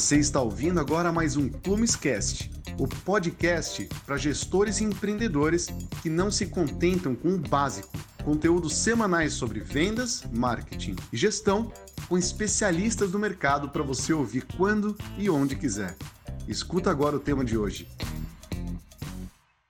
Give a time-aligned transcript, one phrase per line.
[0.00, 5.66] Você está ouvindo agora mais um Plumescast, o podcast para gestores e empreendedores
[6.00, 7.90] que não se contentam com o básico.
[8.24, 11.70] Conteúdos semanais sobre vendas, marketing e gestão
[12.08, 15.94] com especialistas do mercado para você ouvir quando e onde quiser.
[16.48, 17.86] Escuta agora o tema de hoje.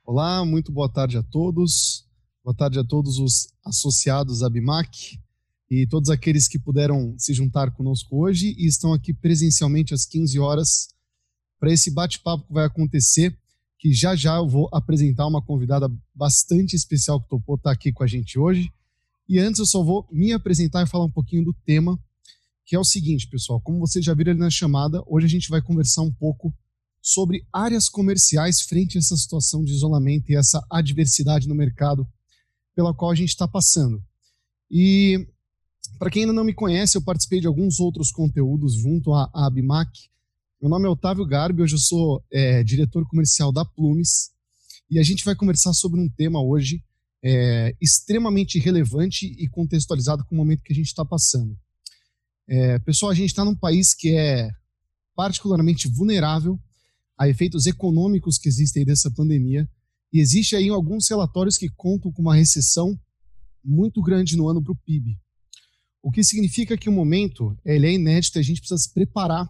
[0.07, 2.07] Olá, muito boa tarde a todos.
[2.45, 5.19] Boa tarde a todos os associados à BIMAC
[5.71, 10.39] e todos aqueles que puderam se juntar conosco hoje e estão aqui presencialmente às 15
[10.41, 10.89] horas
[11.61, 13.39] para esse bate-papo que vai acontecer,
[13.79, 18.03] que já já eu vou apresentar uma convidada bastante especial que topou estar aqui com
[18.03, 18.69] a gente hoje.
[19.29, 21.97] E antes eu só vou me apresentar e falar um pouquinho do tema,
[22.67, 25.49] que é o seguinte, pessoal, como vocês já viram ali na chamada, hoje a gente
[25.49, 26.53] vai conversar um pouco
[27.01, 32.07] sobre áreas comerciais frente a essa situação de isolamento e essa adversidade no mercado
[32.75, 34.03] pela qual a gente está passando.
[34.71, 35.27] E
[36.01, 39.91] para quem ainda não me conhece, eu participei de alguns outros conteúdos junto à, Abimac.
[40.59, 44.31] Meu nome é Otávio Garbi, hoje eu sou é, diretor comercial da Plumes
[44.91, 46.83] e a gente vai conversar sobre um tema hoje
[47.23, 51.55] é, extremamente relevante e contextualizado com o momento que a gente está passando.
[52.49, 54.49] É, pessoal, a gente está num país que é
[55.15, 56.59] particularmente vulnerável
[57.19, 59.69] a efeitos econômicos que existem dessa pandemia
[60.11, 62.99] e existe aí alguns relatórios que contam com uma recessão
[63.63, 65.19] muito grande no ano para o PIB.
[66.03, 69.49] O que significa que o momento ele é inédito e a gente precisa se preparar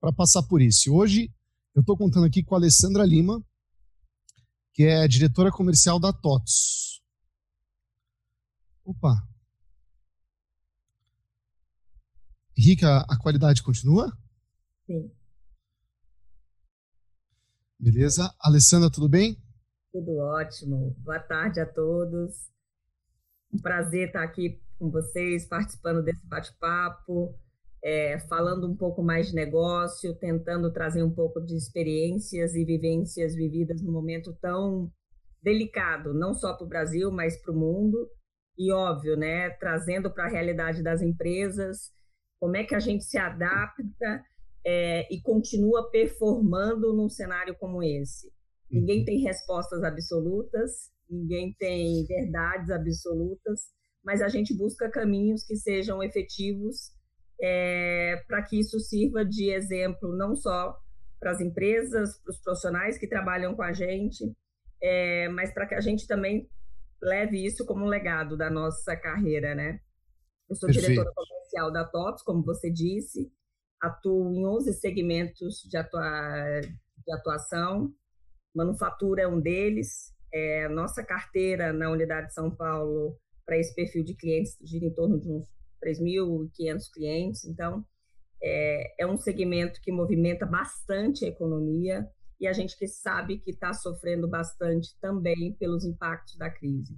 [0.00, 0.94] para passar por isso.
[0.94, 1.32] Hoje
[1.74, 3.44] eu estou contando aqui com a Alessandra Lima,
[4.72, 7.02] que é diretora comercial da TOTS.
[8.84, 9.28] Opa.
[12.56, 14.16] Rica, a qualidade continua?
[14.86, 15.10] Sim.
[17.78, 18.32] Beleza.
[18.38, 19.36] Alessandra, tudo bem?
[19.92, 20.94] Tudo ótimo.
[20.98, 22.50] Boa tarde a todos.
[23.52, 27.34] Um prazer estar aqui com vocês, participando desse bate-papo,
[27.84, 33.34] é, falando um pouco mais de negócio, tentando trazer um pouco de experiências e vivências
[33.34, 34.90] vividas num momento tão
[35.42, 38.08] delicado, não só para o Brasil, mas para o mundo.
[38.58, 41.90] E óbvio, né, trazendo para a realidade das empresas,
[42.38, 44.24] como é que a gente se adapta
[44.66, 48.30] é, e continua performando num cenário como esse.
[48.70, 49.04] Ninguém uhum.
[49.04, 53.60] tem respostas absolutas, ninguém tem verdades absolutas,
[54.04, 56.92] mas a gente busca caminhos que sejam efetivos
[57.40, 60.78] é, para que isso sirva de exemplo não só
[61.18, 64.34] para as empresas, para os profissionais que trabalham com a gente,
[64.82, 66.48] é, mas para que a gente também
[67.02, 69.80] leve isso como um legado da nossa carreira, né?
[70.48, 70.90] Eu sou Perfeito.
[70.90, 73.30] diretora comercial da TOPS, como você disse,
[73.80, 77.92] atuo em 11 segmentos de, atua de atuação,
[78.54, 83.16] manufatura é um deles, é, nossa carteira na unidade de São Paulo
[83.50, 85.44] para esse perfil de clientes gira em torno de uns
[85.84, 87.44] 3.500 clientes.
[87.44, 87.84] Então,
[88.40, 93.50] é, é um segmento que movimenta bastante a economia e a gente que sabe que
[93.50, 96.96] está sofrendo bastante também pelos impactos da crise.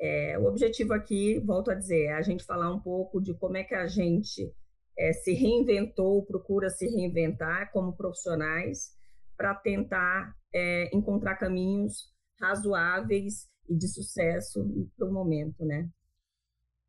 [0.00, 3.56] É, o objetivo aqui, volto a dizer, é a gente falar um pouco de como
[3.56, 4.52] é que a gente
[4.98, 8.90] é, se reinventou, procura se reinventar como profissionais
[9.36, 14.64] para tentar é, encontrar caminhos razoáveis e de sucesso
[14.96, 15.88] para o momento, né?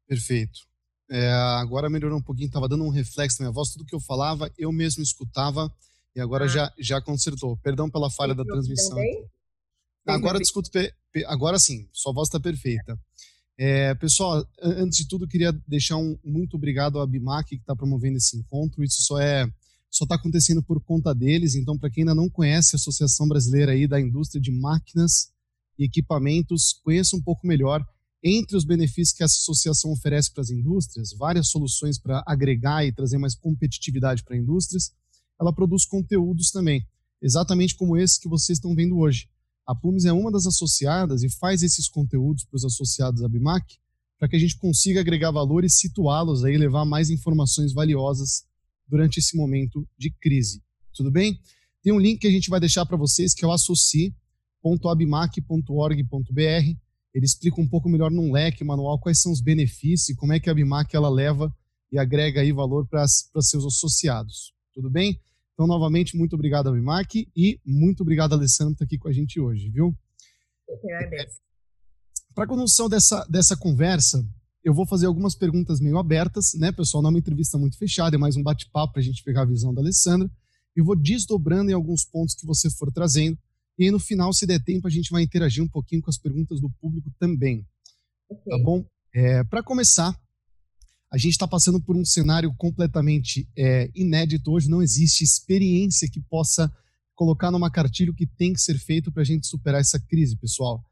[0.08, 0.60] Perfeito.
[1.10, 4.00] É, agora melhorou um pouquinho, estava dando um reflexo na minha voz, tudo que eu
[4.00, 5.74] falava eu mesmo escutava
[6.16, 6.48] e agora ah.
[6.48, 7.58] já, já consertou.
[7.58, 8.98] Perdão pela falha da transmissão.
[10.06, 10.70] Agora discuto,
[11.28, 13.00] agora sim, sua voz está perfeita.
[13.58, 18.18] É, pessoal, antes de tudo, queria deixar um muito obrigado ao Abimac que está promovendo
[18.18, 18.84] esse encontro.
[18.84, 19.46] Isso só é
[19.90, 21.56] só está acontecendo por conta deles.
[21.56, 25.32] Então, para quem ainda não conhece a Associação Brasileira aí da Indústria de Máquinas
[25.80, 27.84] e equipamentos, conheça um pouco melhor
[28.22, 32.92] entre os benefícios que essa associação oferece para as indústrias, várias soluções para agregar e
[32.92, 34.92] trazer mais competitividade para indústrias,
[35.40, 36.86] ela produz conteúdos também,
[37.22, 39.30] exatamente como esse que vocês estão vendo hoje.
[39.66, 43.78] A Plumes é uma das associadas e faz esses conteúdos para os associados da BIMAC
[44.18, 48.44] para que a gente consiga agregar valor e situá-los aí, levar mais informações valiosas
[48.86, 50.62] durante esse momento de crise.
[50.94, 51.40] Tudo bem?
[51.82, 54.14] Tem um link que a gente vai deixar para vocês que é o associe
[54.64, 56.78] www.abimac.org.br.
[57.14, 60.40] Ele explica um pouco melhor num leque manual quais são os benefícios e como é
[60.40, 61.54] que a Abimac ela leva
[61.92, 64.54] e agrega aí valor para seus associados.
[64.74, 65.20] Tudo bem?
[65.54, 69.40] Então, novamente, muito obrigado, Abimac, e muito obrigado, Alessandro, por estar aqui com a gente
[69.40, 69.98] hoje, viu?
[70.68, 71.40] Eu agradeço.
[72.34, 74.26] Para a condução dessa, dessa conversa,
[74.64, 77.02] eu vou fazer algumas perguntas meio abertas, né, pessoal?
[77.02, 79.46] Não é uma entrevista muito fechada, é mais um bate-papo para a gente pegar a
[79.46, 80.30] visão da Alessandra.
[80.76, 83.38] Eu vou desdobrando em alguns pontos que você for trazendo
[83.80, 86.18] e aí, no final, se der tempo, a gente vai interagir um pouquinho com as
[86.18, 87.66] perguntas do público também.
[88.30, 88.52] Okay.
[88.52, 88.86] Tá bom?
[89.14, 90.14] É, Para começar,
[91.12, 96.22] A gente está passando por um cenário completamente é, inédito hoje, não existe experiência que
[96.22, 96.72] possa
[97.16, 100.38] colocar numa cartilha o que tem que ser feito para a gente superar essa crise,
[100.38, 100.84] pessoal.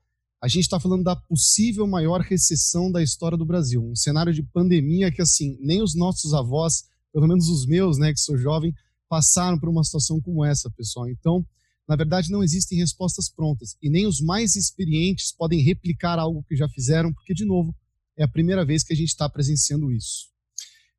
[0.41, 4.41] A gente está falando da possível maior recessão da história do Brasil, um cenário de
[4.41, 8.73] pandemia que, assim, nem os nossos avós, pelo menos os meus, né, que sou jovem,
[9.07, 11.07] passaram por uma situação como essa, pessoal.
[11.07, 11.45] Então,
[11.87, 16.55] na verdade, não existem respostas prontas e nem os mais experientes podem replicar algo que
[16.55, 17.73] já fizeram, porque, de novo,
[18.17, 20.27] é a primeira vez que a gente está presenciando isso.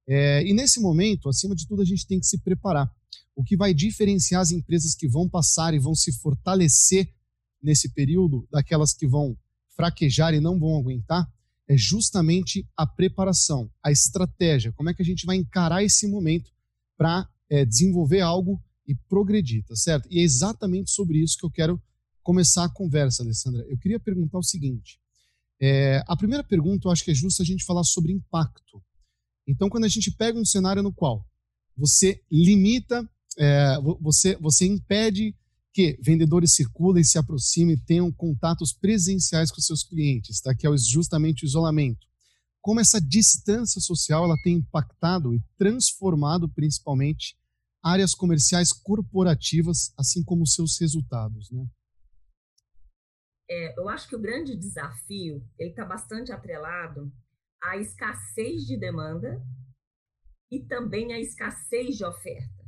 [0.06, 2.90] É, e nesse momento, acima de tudo, a gente tem que se preparar.
[3.36, 7.12] O que vai diferenciar as empresas que vão passar e vão se fortalecer
[7.62, 9.36] nesse período daquelas que vão
[9.76, 11.30] fraquejar e não vão aguentar
[11.68, 14.72] é justamente a preparação, a estratégia.
[14.72, 16.50] Como é que a gente vai encarar esse momento
[16.96, 20.08] para é, desenvolver algo e progredir, tá certo?
[20.10, 21.80] E é exatamente sobre isso que eu quero
[22.22, 23.64] começar a conversa, Alessandra.
[23.68, 24.98] Eu queria perguntar o seguinte:
[25.60, 28.82] é, a primeira pergunta eu acho que é justo a gente falar sobre impacto.
[29.46, 31.24] Então, quando a gente pega um cenário no qual
[31.76, 33.08] você limita,
[33.38, 35.34] é, você, você impede
[35.72, 40.52] que vendedores circulem, se aproximem, tenham contatos presenciais com seus clientes, tá?
[40.54, 42.04] que é justamente o isolamento.
[42.60, 47.37] Como essa distância social ela tem impactado e transformado principalmente
[47.82, 51.66] áreas comerciais corporativas, assim como seus resultados, né?
[53.50, 57.10] É, eu acho que o grande desafio ele está bastante atrelado
[57.62, 59.42] à escassez de demanda
[60.50, 62.64] e também à escassez de oferta.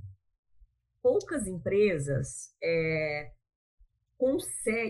[1.03, 3.33] Poucas empresas é,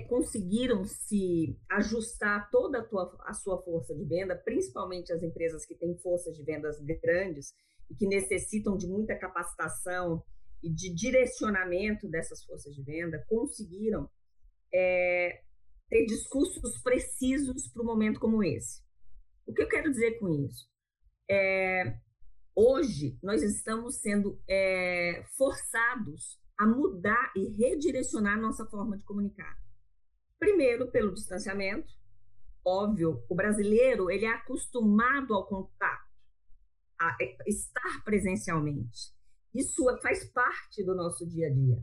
[0.08, 5.74] conseguiram se ajustar toda a, tua, a sua força de venda, principalmente as empresas que
[5.74, 7.52] têm forças de vendas grandes
[7.90, 10.22] e que necessitam de muita capacitação
[10.62, 14.08] e de direcionamento dessas forças de venda, conseguiram
[14.72, 15.42] é,
[15.88, 18.82] ter discursos precisos para um momento como esse.
[19.46, 20.68] O que eu quero dizer com isso?
[21.28, 21.98] É,
[22.54, 29.56] hoje, nós estamos sendo é, forçados a mudar e redirecionar nossa forma de comunicar.
[30.38, 31.92] Primeiro, pelo distanciamento.
[32.64, 35.99] Óbvio, o brasileiro ele é acostumado ao contato,
[37.00, 37.16] a
[37.46, 39.12] estar presencialmente.
[39.54, 41.82] Isso faz parte do nosso dia a dia.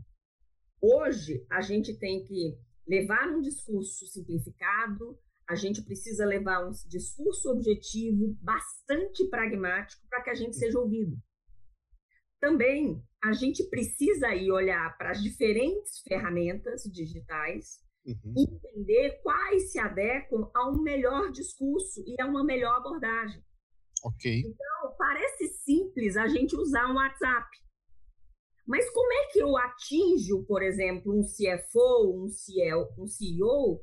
[0.80, 2.56] Hoje, a gente tem que
[2.86, 5.18] levar um discurso simplificado,
[5.48, 11.16] a gente precisa levar um discurso objetivo, bastante pragmático, para que a gente seja ouvido.
[12.40, 18.34] Também a gente precisa ir olhar para as diferentes ferramentas digitais, uhum.
[18.36, 23.42] entender quais se adequam a um melhor discurso e a uma melhor abordagem.
[24.04, 24.40] Ok.
[24.40, 27.48] Então, parece simples a gente usar um WhatsApp.
[28.66, 33.82] Mas como é que eu atinjo, por exemplo, um CFO, um CEO, um CEO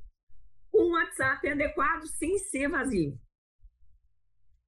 [0.69, 3.17] com um WhatsApp adequado sem ser vazio?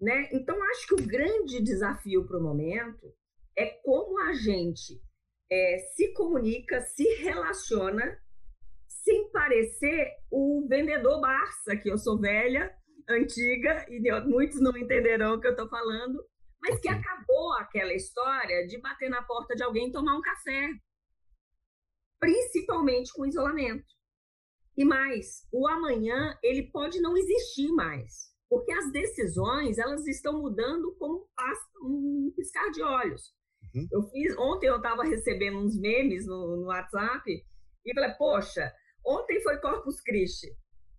[0.02, 0.30] Né?
[0.32, 3.14] Então, acho que o grande desafio para o momento
[3.56, 5.00] é como a gente
[5.52, 8.20] é, se comunica, se relaciona,
[8.88, 12.76] sem parecer o vendedor Barça, que eu sou velha,
[13.10, 16.24] antiga, e muitos não entenderão o que eu estou falando,
[16.62, 20.70] mas que acabou aquela história de bater na porta de alguém e tomar um café,
[22.20, 23.86] principalmente com isolamento.
[24.76, 30.96] E mais, o amanhã ele pode não existir mais, porque as decisões elas estão mudando
[30.98, 31.28] como
[31.82, 33.34] um piscar de olhos.
[33.74, 33.88] Uhum.
[33.92, 37.24] Eu fiz ontem eu estava recebendo uns memes no, no WhatsApp
[37.86, 38.72] e falei, poxa,
[39.06, 40.48] ontem foi Corpus Christi.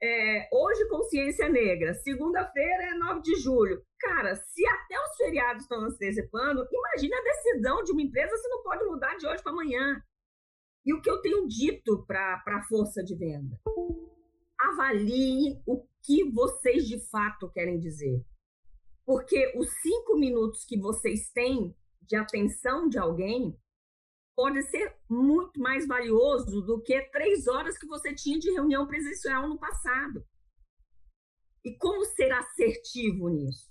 [0.01, 1.95] É, hoje, consciência negra.
[1.95, 3.83] Segunda-feira é 9 de julho.
[3.99, 8.63] Cara, se até os feriados estão antecipando, imagina a decisão de uma empresa se não
[8.63, 10.03] pode mudar de hoje para amanhã.
[10.87, 13.59] E o que eu tenho dito para a força de venda?
[14.59, 18.25] Avaliem o que vocês de fato querem dizer.
[19.05, 23.59] Porque os cinco minutos que vocês têm de atenção de alguém
[24.39, 29.49] pode ser muito mais valioso do que três horas que você tinha de reunião presencial
[29.49, 30.25] no passado.
[31.65, 33.69] E como ser assertivo nisso?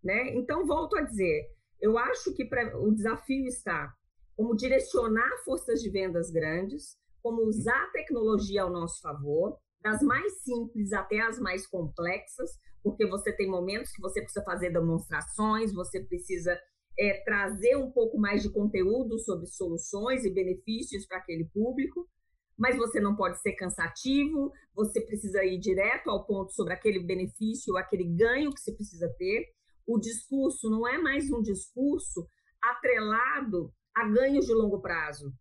[0.00, 0.36] Né?
[0.36, 1.48] Então, volto a dizer,
[1.80, 3.92] eu acho que pra, o desafio está
[4.36, 10.44] como direcionar forças de vendas grandes, como usar a tecnologia ao nosso favor, das mais
[10.44, 12.52] simples até as mais complexas,
[12.84, 16.56] porque você tem momentos que você precisa fazer demonstrações, você precisa
[16.98, 22.08] é, trazer um pouco mais de conteúdo sobre soluções e benefícios para aquele público,
[22.56, 27.76] mas você não pode ser cansativo, você precisa ir direto ao ponto sobre aquele benefício,
[27.76, 29.46] aquele ganho que você precisa ter.
[29.86, 32.26] O discurso não é mais um discurso
[32.60, 35.32] atrelado a ganhos de longo prazo.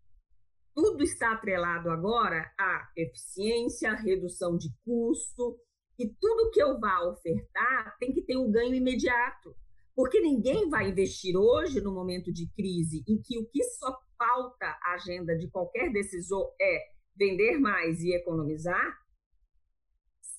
[0.76, 5.58] Tudo está atrelado agora à eficiência, redução de custo,
[5.98, 9.56] e tudo que eu vá ofertar tem que ter um ganho imediato
[9.98, 14.68] Porque ninguém vai investir hoje, no momento de crise, em que o que só pauta
[14.84, 18.96] a agenda de qualquer decisor é vender mais e economizar,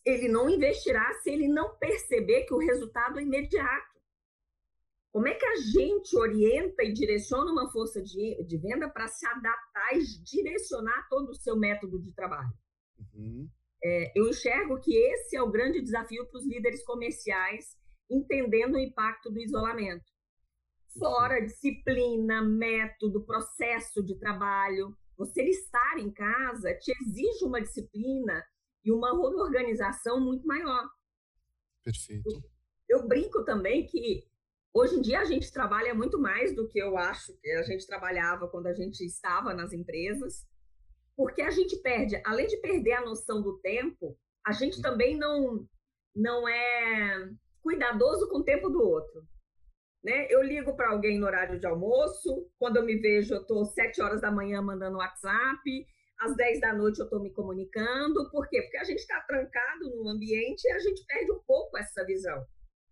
[0.06, 3.98] ele não investirá se ele não perceber que o resultado é imediato.
[5.10, 9.26] Como é que a gente orienta e direciona uma força de, de venda para se
[9.26, 12.52] adaptar e direcionar todo o seu método de trabalho?
[13.12, 13.50] Uhum.
[13.82, 17.76] É, eu enxergo que esse é o grande desafio para os líderes comerciais,
[18.10, 20.04] entendendo o impacto do isolamento.
[20.98, 24.96] Fora disciplina, método, processo de trabalho.
[25.16, 28.44] Você estar em casa te exige uma disciplina
[28.84, 30.88] e uma organização muito maior.
[31.84, 32.28] Perfeito.
[32.88, 34.24] Eu, eu brinco também que
[34.72, 37.86] hoje em dia a gente trabalha muito mais do que eu acho que a gente
[37.86, 40.46] trabalhava quando a gente estava nas empresas,
[41.16, 45.68] porque a gente perde, além de perder a noção do tempo, a gente também não
[46.14, 47.30] não é
[47.62, 49.22] cuidadoso com o tempo do outro.
[50.02, 50.26] Né?
[50.30, 54.00] Eu ligo para alguém no horário de almoço, quando eu me vejo, eu estou sete
[54.00, 55.86] horas da manhã mandando WhatsApp,
[56.20, 58.30] às 10 da noite eu estou me comunicando.
[58.30, 58.62] Por quê?
[58.62, 62.44] Porque a gente está trancado no ambiente e a gente perde um pouco essa visão.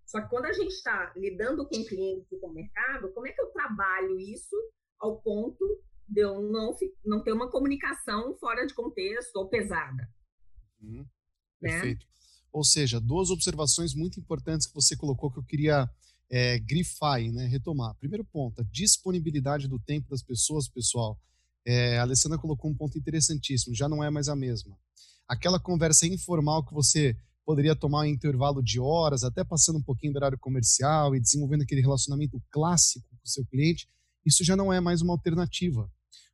[0.05, 3.27] Só que quando a gente está lidando com o cliente e com o mercado, como
[3.27, 4.57] é que eu trabalho isso
[5.01, 6.73] ao ponto de eu não,
[7.05, 10.09] não ter uma comunicação fora de contexto ou pesada?
[10.81, 11.05] Uhum.
[11.61, 11.71] Né?
[11.73, 12.07] Perfeito.
[12.53, 15.91] Ou seja, duas observações muito importantes que você colocou que eu queria
[16.31, 17.95] é, grifar e né, retomar.
[17.97, 21.21] Primeiro ponto, a disponibilidade do tempo das pessoas, pessoal.
[21.65, 24.77] É, a Alessandra colocou um ponto interessantíssimo, já não é mais a mesma.
[25.29, 30.13] Aquela conversa informal que você poderia tomar em intervalo de horas, até passando um pouquinho
[30.13, 33.89] do horário comercial e desenvolvendo aquele relacionamento clássico com o seu cliente,
[34.25, 35.89] isso já não é mais uma alternativa.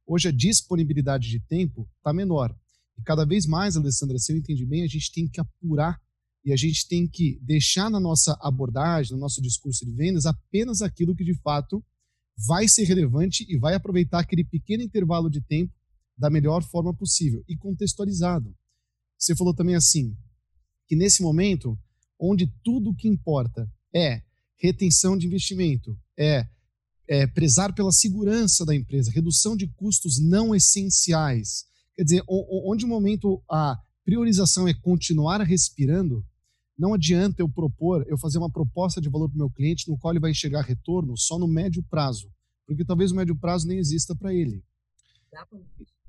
[0.06, 2.54] Hoje a disponibilidade de tempo está menor.
[2.98, 6.00] E cada vez mais, Alessandra, se eu entendi bem, a gente tem que apurar
[6.44, 10.82] e a gente tem que deixar na nossa abordagem, no nosso discurso de vendas, apenas
[10.82, 11.84] aquilo que de fato
[12.46, 15.72] vai ser relevante e vai aproveitar aquele pequeno intervalo de tempo
[16.16, 18.54] da melhor forma possível e contextualizado.
[19.18, 20.16] Você falou também assim,
[20.86, 21.78] que nesse momento,
[22.18, 24.22] onde tudo o que importa é
[24.56, 26.46] retenção de investimento, é,
[27.08, 32.88] é prezar pela segurança da empresa, redução de custos não essenciais, quer dizer, onde o
[32.88, 36.24] momento a priorização é continuar respirando,
[36.78, 39.98] não adianta eu propor, eu fazer uma proposta de valor para o meu cliente no
[39.98, 42.30] qual ele vai enxergar retorno só no médio prazo,
[42.66, 44.62] porque talvez o médio prazo nem exista para ele.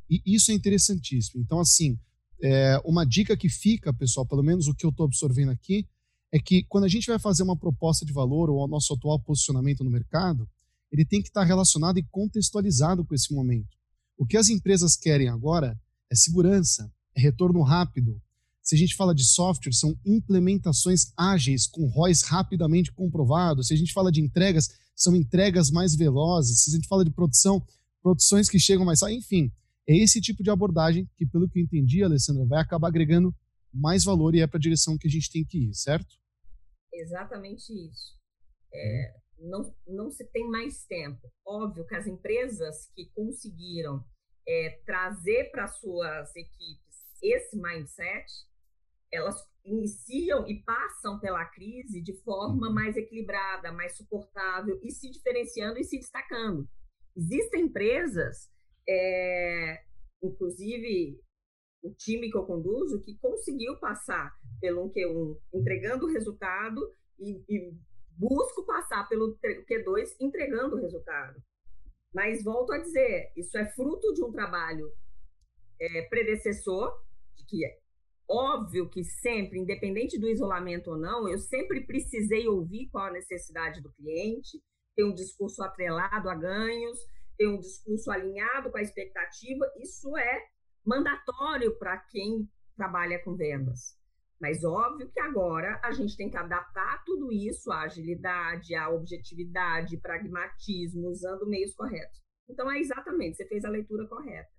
[0.09, 1.41] E isso é interessantíssimo.
[1.41, 1.97] Então, assim,
[2.41, 5.87] é, uma dica que fica, pessoal, pelo menos o que eu estou absorvendo aqui,
[6.31, 9.19] é que quando a gente vai fazer uma proposta de valor ou o nosso atual
[9.19, 10.49] posicionamento no mercado,
[10.91, 13.77] ele tem que estar relacionado e contextualizado com esse momento.
[14.17, 15.79] O que as empresas querem agora
[16.11, 18.21] é segurança, é retorno rápido,
[18.63, 23.67] se a gente fala de software, são implementações ágeis, com ROIs rapidamente comprovados.
[23.67, 26.63] Se a gente fala de entregas, são entregas mais velozes.
[26.63, 27.61] Se a gente fala de produção,
[28.01, 29.01] produções que chegam mais.
[29.01, 29.51] Enfim,
[29.85, 33.35] é esse tipo de abordagem que, pelo que eu entendi, Alessandra, vai acabar agregando
[33.73, 36.15] mais valor e é para a direção que a gente tem que ir, certo?
[36.93, 38.13] Exatamente isso.
[38.73, 41.31] É, não, não se tem mais tempo.
[41.45, 44.03] Óbvio que as empresas que conseguiram
[44.47, 46.83] é, trazer para suas equipes
[47.21, 48.25] esse mindset,
[49.11, 52.73] elas iniciam e passam pela crise de forma uhum.
[52.73, 56.67] mais equilibrada, mais suportável e se diferenciando e se destacando.
[57.15, 58.51] Existem empresas,
[58.87, 59.83] é,
[60.21, 61.21] inclusive
[61.81, 66.81] o time que eu conduzo, que conseguiu passar pelo Q1 entregando o resultado
[67.19, 67.77] e, e
[68.17, 71.41] busco passar pelo Q2 entregando o resultado.
[72.13, 74.91] Mas volto a dizer, isso é fruto de um trabalho
[75.79, 76.93] é, predecessor,
[77.35, 77.83] de que é
[78.29, 83.81] Óbvio que sempre, independente do isolamento ou não, eu sempre precisei ouvir qual a necessidade
[83.81, 84.61] do cliente,
[84.95, 86.97] ter um discurso atrelado a ganhos,
[87.37, 89.69] ter um discurso alinhado com a expectativa.
[89.77, 90.41] Isso é
[90.85, 93.97] mandatório para quem trabalha com vendas.
[94.43, 99.95] Mas óbvio que agora a gente tem que adaptar tudo isso à agilidade, à objetividade,
[99.95, 102.19] pragmatismo, usando meios corretos.
[102.49, 104.49] Então é exatamente, você fez a leitura correta.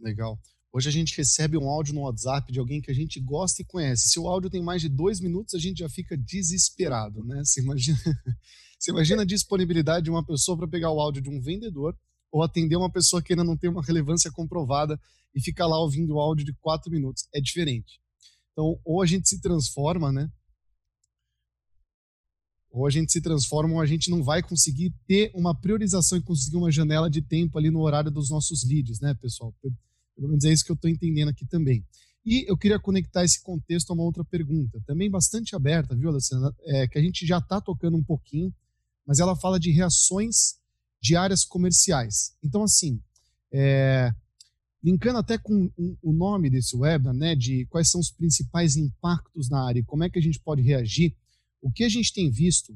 [0.00, 0.38] Legal.
[0.72, 3.66] Hoje a gente recebe um áudio no WhatsApp de alguém que a gente gosta e
[3.66, 4.08] conhece.
[4.08, 7.44] Se o áudio tem mais de dois minutos, a gente já fica desesperado, né?
[7.44, 7.98] Você imagina,
[8.80, 11.94] você imagina a disponibilidade de uma pessoa para pegar o áudio de um vendedor
[12.32, 14.98] ou atender uma pessoa que ainda não tem uma relevância comprovada
[15.34, 17.28] e ficar lá ouvindo o áudio de quatro minutos.
[17.34, 18.00] É diferente.
[18.58, 20.28] Então, ou a gente se transforma, né?
[22.72, 26.22] Ou a gente se transforma ou a gente não vai conseguir ter uma priorização e
[26.22, 29.54] conseguir uma janela de tempo ali no horário dos nossos leads, né, pessoal?
[29.62, 31.86] Pelo menos é isso que eu estou entendendo aqui também.
[32.26, 36.52] E eu queria conectar esse contexto a uma outra pergunta, também bastante aberta, viu, Alessandra?
[36.64, 38.52] É, que a gente já está tocando um pouquinho,
[39.06, 40.56] mas ela fala de reações
[41.00, 42.34] de áreas comerciais.
[42.42, 43.00] Então, assim,
[43.52, 44.12] é,
[44.88, 45.70] linkando até com
[46.02, 50.02] o nome desse webinar, né, de quais são os principais impactos na área e como
[50.02, 51.14] é que a gente pode reagir,
[51.60, 52.74] o que a gente tem visto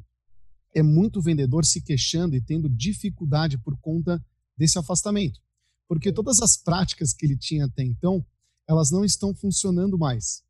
[0.75, 4.23] é muito vendedor se queixando e tendo dificuldade por conta
[4.57, 5.41] desse afastamento.
[5.89, 8.25] Porque todas as práticas que ele tinha até então,
[8.69, 10.43] elas não estão funcionando mais.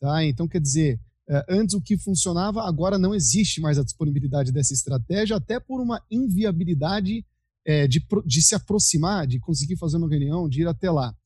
[0.00, 0.24] Tá?
[0.24, 4.72] Então, quer dizer, eh, antes o que funcionava, agora não existe mais a disponibilidade dessa
[4.72, 7.24] estratégia, até por uma inviabilidade
[7.64, 11.16] é, de, de se aproximar, de conseguir fazer uma reunião, de ir até lá.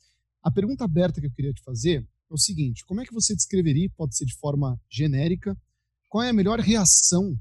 [0.42, 3.34] A pergunta aberta que eu queria te fazer é o seguinte: como é que você
[3.34, 5.56] descreveria, pode ser de forma genérica,
[6.08, 7.38] qual é a melhor reação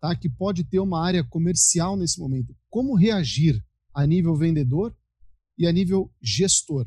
[0.00, 2.54] tá, que pode ter uma área comercial nesse momento?
[2.68, 4.94] Como reagir a nível vendedor
[5.56, 6.86] e a nível gestor?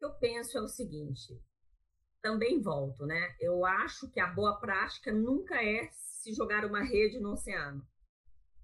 [0.00, 1.38] Eu penso é o seguinte,
[2.22, 3.36] também volto, né?
[3.38, 7.86] Eu acho que a boa prática nunca é se jogar uma rede no oceano.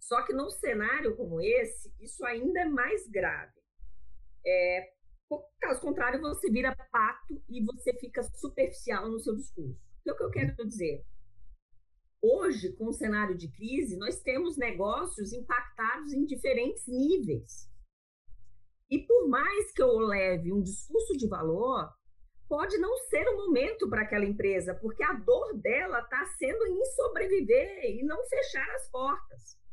[0.07, 3.61] Só que num cenário como esse, isso ainda é mais grave.
[4.47, 4.93] É,
[5.61, 9.77] caso contrário, você vira pato e você fica superficial no seu discurso.
[10.01, 11.05] Então, o que eu quero dizer?
[12.23, 17.69] Hoje, com o cenário de crise, nós temos negócios impactados em diferentes níveis.
[18.89, 21.93] E por mais que eu leve um discurso de valor,
[22.49, 26.85] pode não ser o momento para aquela empresa, porque a dor dela está sendo em
[26.95, 29.66] sobreviver e não fechar as portas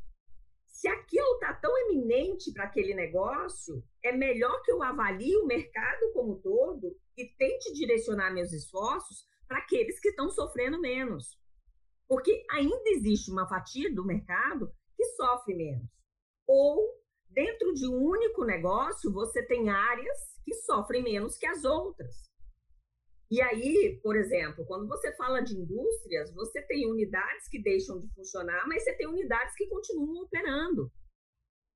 [0.84, 6.12] se aquilo está tão eminente para aquele negócio, é melhor que eu avalie o mercado
[6.12, 11.40] como um todo e tente direcionar meus esforços para aqueles que estão sofrendo menos.
[12.06, 15.90] Porque ainda existe uma fatia do mercado que sofre menos.
[16.46, 16.86] Ou,
[17.30, 22.30] dentro de um único negócio, você tem áreas que sofrem menos que as outras.
[23.34, 28.08] E aí, por exemplo, quando você fala de indústrias, você tem unidades que deixam de
[28.14, 30.92] funcionar, mas você tem unidades que continuam operando.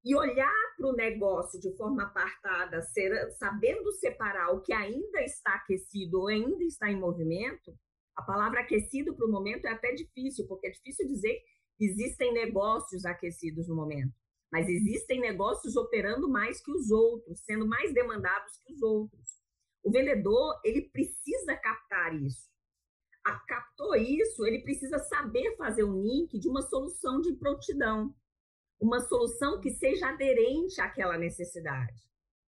[0.05, 5.55] E olhar para o negócio de forma apartada, ser, sabendo separar o que ainda está
[5.55, 7.75] aquecido ou ainda está em movimento,
[8.15, 11.39] a palavra aquecido para o momento é até difícil, porque é difícil dizer
[11.75, 14.13] que existem negócios aquecidos no momento.
[14.51, 19.26] Mas existem negócios operando mais que os outros, sendo mais demandados que os outros.
[19.87, 22.51] O vendedor, ele precisa captar isso.
[23.25, 28.13] A, captou isso, ele precisa saber fazer um link de uma solução de prontidão,
[28.81, 32.03] uma solução que seja aderente àquela necessidade.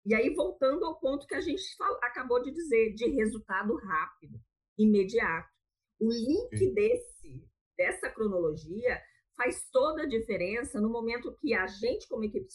[0.06, 1.62] E aí, voltando ao ponto que a gente
[2.00, 4.40] acabou de dizer, de resultado rápido,
[4.78, 5.52] imediato.
[6.00, 6.72] O link Sim.
[6.72, 7.46] desse,
[7.76, 8.98] dessa cronologia
[9.36, 12.48] faz toda a diferença no momento que a gente, como equipe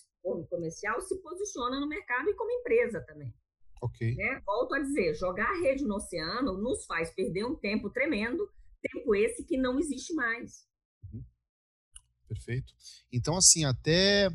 [0.49, 3.31] comercial, se posiciona no mercado e como empresa também.
[3.81, 4.15] Ok.
[4.15, 4.39] Né?
[4.45, 8.47] Volto a dizer, jogar a rede no oceano nos faz perder um tempo tremendo,
[8.79, 10.67] tempo esse que não existe mais.
[11.11, 11.23] Uhum.
[12.27, 12.71] Perfeito.
[13.11, 14.29] Então, assim, até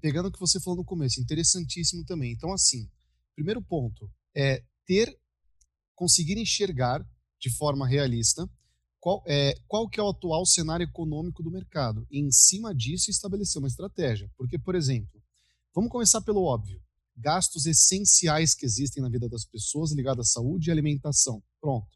[0.00, 2.32] pegando o que você falou no começo, interessantíssimo também.
[2.32, 2.90] Então, assim,
[3.34, 5.14] primeiro ponto é ter,
[5.94, 7.06] conseguir enxergar
[7.38, 8.48] de forma realista
[8.98, 13.10] qual, é, qual que é o atual cenário econômico do mercado e, em cima disso,
[13.10, 14.30] estabelecer uma estratégia.
[14.36, 15.22] Porque, por exemplo,
[15.74, 16.82] vamos começar pelo óbvio
[17.20, 21.42] gastos essenciais que existem na vida das pessoas ligados à saúde e alimentação.
[21.60, 21.88] Pronto.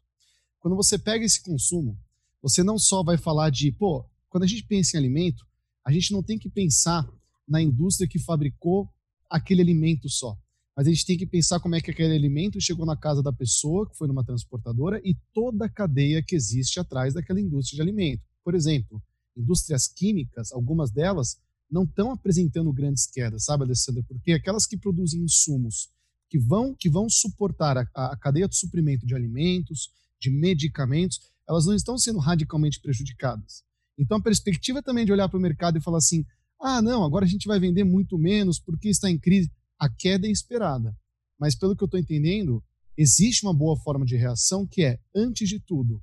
[0.59, 1.97] Quando você pega esse consumo,
[2.41, 5.45] você não só vai falar de, pô, quando a gente pensa em alimento,
[5.85, 7.07] a gente não tem que pensar
[7.47, 8.89] na indústria que fabricou
[9.29, 10.37] aquele alimento só.
[10.75, 13.31] Mas a gente tem que pensar como é que aquele alimento chegou na casa da
[13.31, 17.81] pessoa, que foi numa transportadora, e toda a cadeia que existe atrás daquela indústria de
[17.81, 18.23] alimento.
[18.43, 19.01] Por exemplo,
[19.37, 21.37] indústrias químicas, algumas delas
[21.69, 24.03] não estão apresentando grandes quedas, sabe, Alessandra?
[24.07, 25.89] Porque aquelas que produzem insumos
[26.29, 31.65] que vão, que vão suportar a, a cadeia de suprimento de alimentos, de medicamentos, elas
[31.65, 33.63] não estão sendo radicalmente prejudicadas.
[33.97, 36.25] Então, a perspectiva também de olhar para o mercado e falar assim:
[36.59, 39.51] ah, não, agora a gente vai vender muito menos porque está em crise.
[39.79, 40.95] A queda é esperada.
[41.39, 42.63] Mas, pelo que eu estou entendendo,
[42.97, 46.01] existe uma boa forma de reação que é, antes de tudo,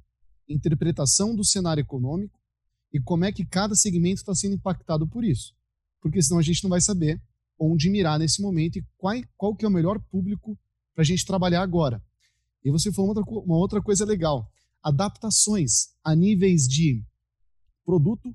[0.49, 2.39] interpretação do cenário econômico,
[2.93, 5.55] e como é que cada segmento está sendo impactado por isso.
[6.01, 7.21] Porque senão a gente não vai saber
[7.59, 10.59] onde mirar nesse momento e qual, qual que é o melhor público
[10.95, 12.03] para a gente trabalhar agora.
[12.65, 14.51] E você falou uma outra, uma outra coisa legal:
[14.83, 17.05] adaptações a níveis de
[17.85, 18.35] produto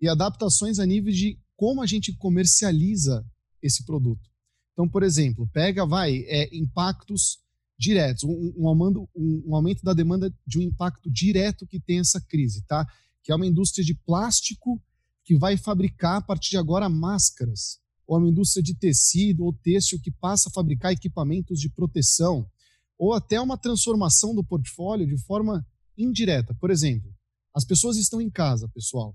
[0.00, 3.26] e adaptações a níveis de como a gente comercializa
[3.60, 4.30] esse produto.
[4.72, 7.38] Então, por exemplo, pega, vai, é, impactos
[7.76, 11.98] diretos, um, um, aumento, um, um aumento da demanda de um impacto direto que tem
[11.98, 12.86] essa crise, tá?
[13.28, 14.82] Que é uma indústria de plástico
[15.22, 20.00] que vai fabricar a partir de agora máscaras, ou uma indústria de tecido ou têxtil
[20.00, 22.50] que passa a fabricar equipamentos de proteção,
[22.96, 25.62] ou até uma transformação do portfólio de forma
[25.94, 26.54] indireta.
[26.54, 27.14] Por exemplo,
[27.54, 29.14] as pessoas estão em casa, pessoal.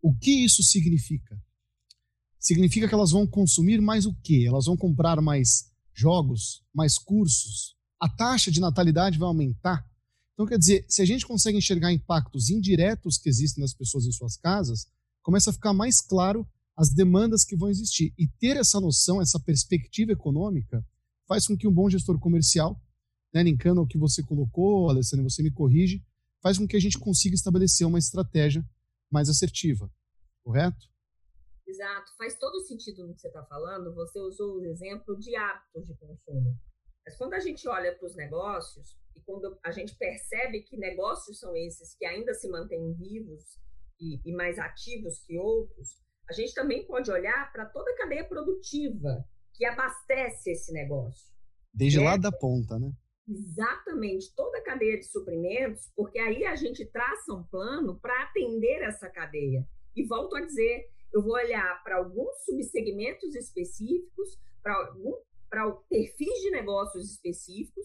[0.00, 1.36] O que isso significa?
[2.38, 4.44] Significa que elas vão consumir mais o quê?
[4.46, 9.84] Elas vão comprar mais jogos, mais cursos, a taxa de natalidade vai aumentar.
[10.40, 14.10] Então, quer dizer, se a gente consegue enxergar impactos indiretos que existem nas pessoas em
[14.10, 14.86] suas casas,
[15.22, 18.14] começa a ficar mais claro as demandas que vão existir.
[18.18, 20.82] E ter essa noção, essa perspectiva econômica,
[21.28, 22.82] faz com que um bom gestor comercial,
[23.34, 26.02] né, linkando ao que você colocou, Alessandro, você me corrige,
[26.42, 28.66] faz com que a gente consiga estabelecer uma estratégia
[29.10, 29.92] mais assertiva,
[30.42, 30.88] correto?
[31.66, 33.94] Exato, faz todo sentido no que você está falando.
[33.94, 36.58] Você usou o exemplo de hábitos de consumo.
[37.04, 41.38] Mas quando a gente olha para os negócios e quando a gente percebe que negócios
[41.38, 43.58] são esses que ainda se mantêm vivos
[44.00, 48.24] e, e mais ativos que outros, a gente também pode olhar para toda a cadeia
[48.24, 51.28] produtiva que abastece esse negócio.
[51.72, 52.04] Desde né?
[52.04, 52.92] lá da ponta, né?
[53.28, 58.82] Exatamente, toda a cadeia de suprimentos, porque aí a gente traça um plano para atender
[58.82, 59.66] essa cadeia.
[59.94, 65.14] E volto a dizer, eu vou olhar para alguns subsegmentos específicos, para algum
[65.48, 67.84] para perfis de negócios específicos,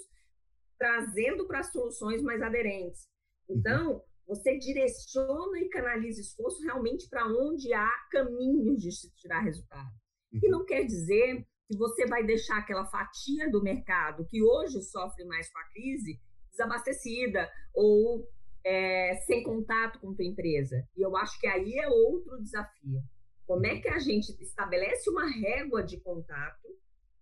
[0.78, 3.08] trazendo para soluções mais aderentes.
[3.48, 3.58] Uhum.
[3.58, 9.92] Então, você direciona e canaliza esforço realmente para onde há caminhos de se tirar resultado.
[10.32, 10.60] E uhum.
[10.60, 15.52] não quer dizer que você vai deixar aquela fatia do mercado que hoje sofre mais
[15.52, 16.20] com a crise
[16.52, 18.28] desabastecida ou
[18.64, 20.88] é, sem contato com a tua empresa.
[20.96, 23.02] E eu acho que aí é outro desafio.
[23.46, 23.82] Como é uhum.
[23.82, 26.68] que a gente estabelece uma régua de contato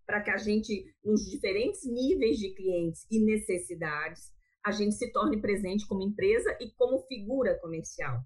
[0.06, 4.32] para que a gente, nos diferentes níveis de clientes e necessidades,
[4.66, 8.22] a gente se torne presente como empresa e como figura comercial.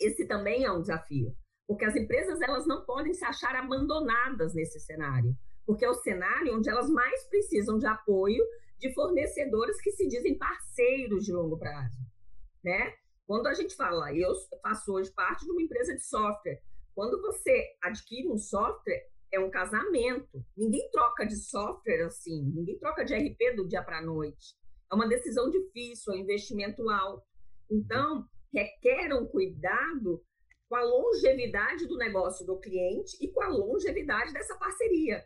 [0.00, 1.34] Esse também é um desafio,
[1.66, 5.34] porque as empresas elas não podem se achar abandonadas nesse cenário,
[5.66, 8.42] porque é o cenário onde elas mais precisam de apoio
[8.78, 11.98] de fornecedores que se dizem parceiros de longo prazo,
[12.64, 12.94] né?
[13.26, 16.62] Quando a gente fala, eu faço hoje parte de uma empresa de software.
[16.94, 20.44] Quando você adquire um software, é um casamento.
[20.56, 24.56] Ninguém troca de software assim, ninguém troca de RP do dia para a noite.
[24.90, 27.26] É uma decisão difícil, é um investimento alto.
[27.70, 30.24] Então, requer um cuidado
[30.68, 35.24] com a longevidade do negócio do cliente e com a longevidade dessa parceria.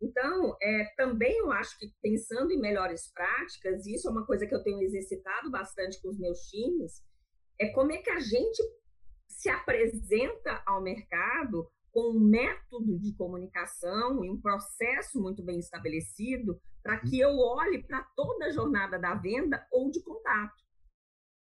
[0.00, 4.54] Então, é, também eu acho que pensando em melhores práticas, isso é uma coisa que
[4.54, 7.02] eu tenho exercitado bastante com os meus times,
[7.60, 8.62] é como é que a gente
[9.28, 16.56] se apresenta ao mercado com um método de comunicação e um processo muito bem estabelecido
[16.80, 20.62] para que eu olhe para toda a jornada da venda ou de contato.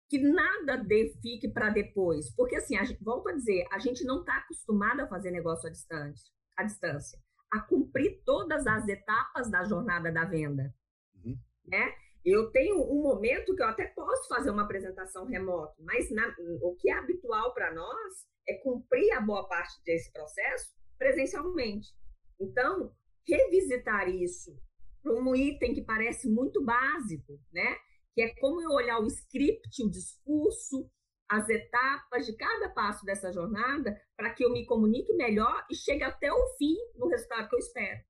[0.09, 2.33] Que nada de, fique para depois.
[2.33, 5.71] Porque, assim, a volto a dizer, a gente não está acostumado a fazer negócio à
[5.71, 7.19] distância, à distância,
[7.51, 10.73] a cumprir todas as etapas da jornada da venda.
[11.13, 11.37] Uhum.
[11.65, 11.93] Né?
[12.29, 16.27] Eu tenho um momento que eu até posso fazer uma apresentação remota, mas na,
[16.61, 18.13] o que é habitual para nós
[18.45, 21.87] é cumprir a boa parte desse processo presencialmente.
[22.37, 22.93] Então,
[23.25, 24.53] revisitar isso
[25.01, 27.77] para um item que parece muito básico, né?
[28.13, 30.91] Que é como eu olhar o script, o discurso,
[31.29, 36.03] as etapas de cada passo dessa jornada para que eu me comunique melhor e chegue
[36.03, 38.01] até o fim no resultado que eu espero.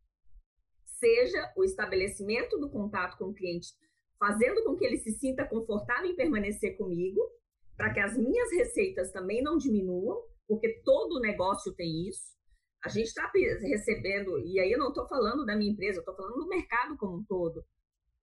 [0.85, 3.67] Seja o estabelecimento do contato com o cliente,
[4.19, 7.19] fazendo com que ele se sinta confortável em permanecer comigo,
[7.75, 12.35] para que as minhas receitas também não diminuam, porque todo negócio tem isso.
[12.83, 16.37] A gente está recebendo, e aí eu não estou falando da minha empresa, estou falando
[16.37, 17.63] do mercado como um todo.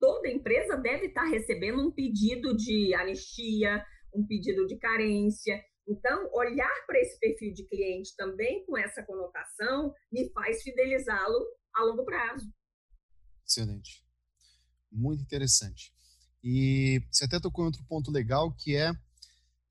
[0.01, 5.61] Toda empresa deve estar tá recebendo um pedido de anistia, um pedido de carência.
[5.87, 11.85] Então, olhar para esse perfil de cliente também com essa conotação me faz fidelizá-lo a
[11.85, 12.47] longo prazo.
[13.47, 14.04] Excelente.
[14.95, 15.93] Muito interessante.
[16.43, 18.93] E você até tocou em outro ponto legal, que é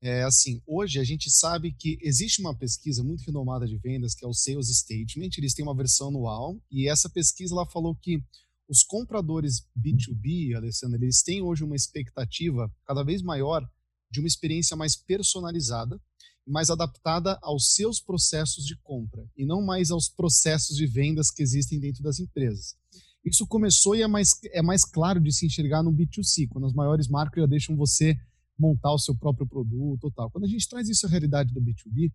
[0.06, 4.22] é assim, hoje a gente sabe que existe uma pesquisa muito renomada de vendas, que
[4.22, 8.22] é o Sales Statement, eles têm uma versão anual, e essa pesquisa ela falou que
[8.68, 13.66] os compradores B2B, Alessandra, eles têm hoje uma expectativa cada vez maior
[14.10, 15.98] de uma experiência mais personalizada
[16.46, 21.42] mais adaptada aos seus processos de compra, e não mais aos processos de vendas que
[21.42, 22.76] existem dentro das empresas.
[23.24, 26.74] Isso começou e é mais, é mais claro de se enxergar no B2C, quando as
[26.74, 28.18] maiores marcas já deixam você
[28.58, 30.30] montar o seu próprio produto tal.
[30.30, 32.12] Quando a gente traz isso à realidade do B2B,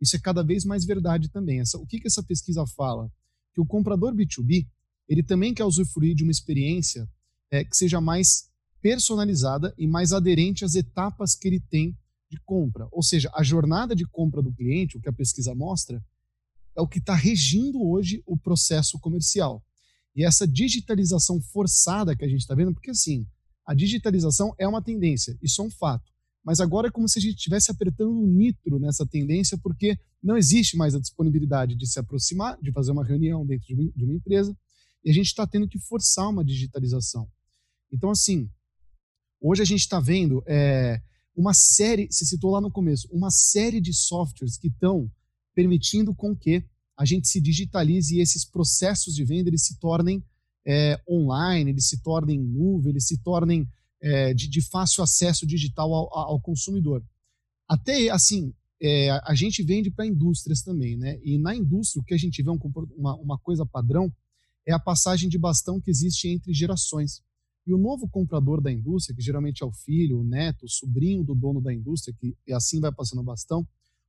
[0.00, 1.60] isso é cada vez mais verdade também.
[1.60, 3.10] Essa, o que, que essa pesquisa fala?
[3.54, 4.68] Que o comprador B2B,
[5.08, 7.08] ele também quer usufruir de uma experiência
[7.50, 8.48] é, que seja mais
[8.80, 11.96] personalizada e mais aderente às etapas que ele tem
[12.30, 12.86] de compra.
[12.92, 16.02] Ou seja, a jornada de compra do cliente, o que a pesquisa mostra,
[16.76, 19.64] é o que está regindo hoje o processo comercial.
[20.14, 23.26] E essa digitalização forçada que a gente está vendo, porque assim,
[23.66, 26.10] a digitalização é uma tendência, isso é um fato.
[26.42, 30.36] mas agora é como se a gente estivesse apertando o nitro nessa tendência, porque não
[30.36, 34.56] existe mais a disponibilidade de se aproximar, de fazer uma reunião dentro de uma, empresa,
[35.04, 37.30] e a gente está tendo que forçar uma digitalização.
[37.92, 38.50] Então, assim,
[39.40, 41.00] hoje a gente está vendo é,
[41.36, 45.10] uma série, você citou lá no começo, uma série de softwares que estão
[45.54, 46.64] permitindo com que
[47.00, 50.22] a gente se digitalize e esses processos de venda eles se tornem
[50.66, 53.66] é, online, eles se tornem nuvem, eles se tornem
[54.02, 57.02] é, de, de, fácil acesso digital ao, ao consumidor.
[57.66, 61.18] Até assim, é, a gente vende para indústrias também, né?
[61.24, 62.58] E na indústria o que a gente vê um,
[62.94, 64.12] uma, uma coisa padrão
[64.66, 67.22] é a passagem de bastão que existe entre gerações.
[67.66, 71.24] E o novo comprador da indústria, que geralmente é o filho, o neto, o sobrinho
[71.24, 73.66] do dono da indústria, que assim vai passando o bastão,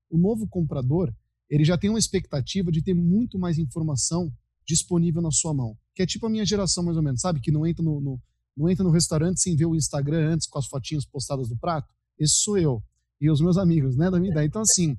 [0.10, 1.14] o novo comprador,
[1.52, 4.32] ele já tem uma expectativa de ter muito mais informação
[4.66, 5.78] disponível na sua mão.
[5.94, 7.42] Que é tipo a minha geração, mais ou menos, sabe?
[7.42, 8.20] Que não entra no, no
[8.56, 11.94] não entra no restaurante sem ver o Instagram antes com as fotinhas postadas do prato.
[12.18, 12.82] Esse sou eu.
[13.20, 14.48] E os meus amigos, né, da minha idade.
[14.48, 14.98] Então, assim,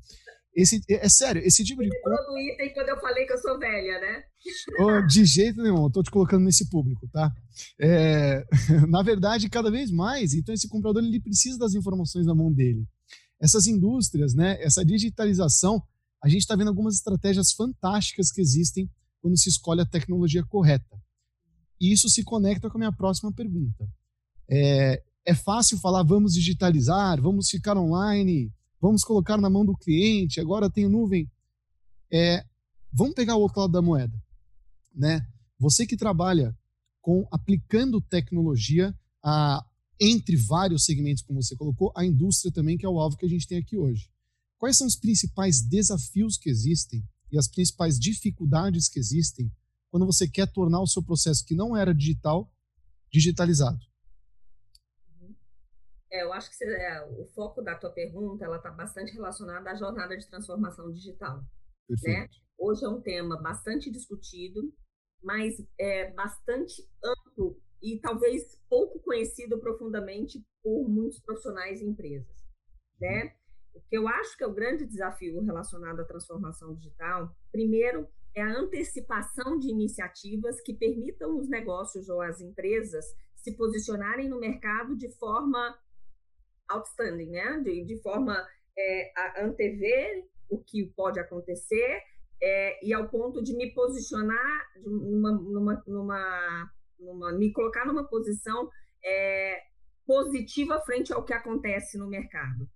[0.55, 2.23] esse, é, é sério, esse tipo de coisa.
[2.23, 4.23] do item quando eu falei que eu sou velha, né?
[4.81, 7.33] Oh, de jeito nenhum, eu tô te colocando nesse público, tá?
[7.81, 8.45] É,
[8.89, 12.87] na verdade, cada vez mais, então esse comprador ele precisa das informações na mão dele.
[13.41, 15.83] Essas indústrias, né, essa digitalização,
[16.23, 18.89] a gente está vendo algumas estratégias fantásticas que existem
[19.21, 21.03] quando se escolhe a tecnologia correta.
[21.81, 23.89] E isso se conecta com a minha próxima pergunta.
[24.49, 30.41] É, é fácil falar, vamos digitalizar, vamos ficar online, vamos colocar na mão do cliente,
[30.41, 31.29] agora tem nuvem.
[32.13, 32.45] É,
[32.93, 34.17] vamos pegar o outro lado da moeda.
[34.95, 35.27] Né?
[35.59, 36.57] Você que trabalha
[37.01, 39.65] com aplicando tecnologia a,
[40.01, 43.29] entre vários segmentos, como você colocou, a indústria também, que é o alvo que a
[43.29, 44.12] gente tem aqui hoje.
[44.63, 49.51] Quais são os principais desafios que existem e as principais dificuldades que existem
[49.91, 52.49] quando você quer tornar o seu processo que não era digital,
[53.13, 53.81] digitalizado?
[56.13, 59.69] É, eu acho que você, é, o foco da tua pergunta ela está bastante relacionada
[59.69, 61.45] à jornada de transformação digital.
[62.05, 62.29] Né?
[62.57, 64.73] Hoje é um tema bastante discutido,
[65.21, 72.37] mas é bastante amplo e talvez pouco conhecido profundamente por muitos profissionais e empresas.
[73.01, 73.35] Né?
[73.75, 78.43] O que eu acho que é o grande desafio relacionado à transformação digital, primeiro, é
[78.43, 83.05] a antecipação de iniciativas que permitam os negócios ou as empresas
[83.37, 85.77] se posicionarem no mercado de forma
[86.69, 87.61] outstanding, né?
[87.61, 88.35] De, de forma
[88.77, 92.03] é, a antever o que pode acontecer
[92.41, 98.69] é, e ao ponto de me posicionar numa, numa, numa, numa me colocar numa posição
[99.05, 99.63] é,
[100.07, 102.69] positiva frente ao que acontece no mercado.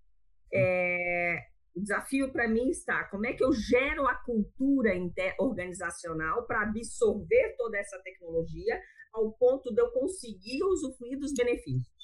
[0.52, 1.38] É,
[1.74, 4.92] o desafio para mim está como é que eu gero a cultura
[5.38, 8.80] organizacional para absorver toda essa tecnologia
[9.12, 11.94] ao ponto de eu conseguir usufruir dos benefícios.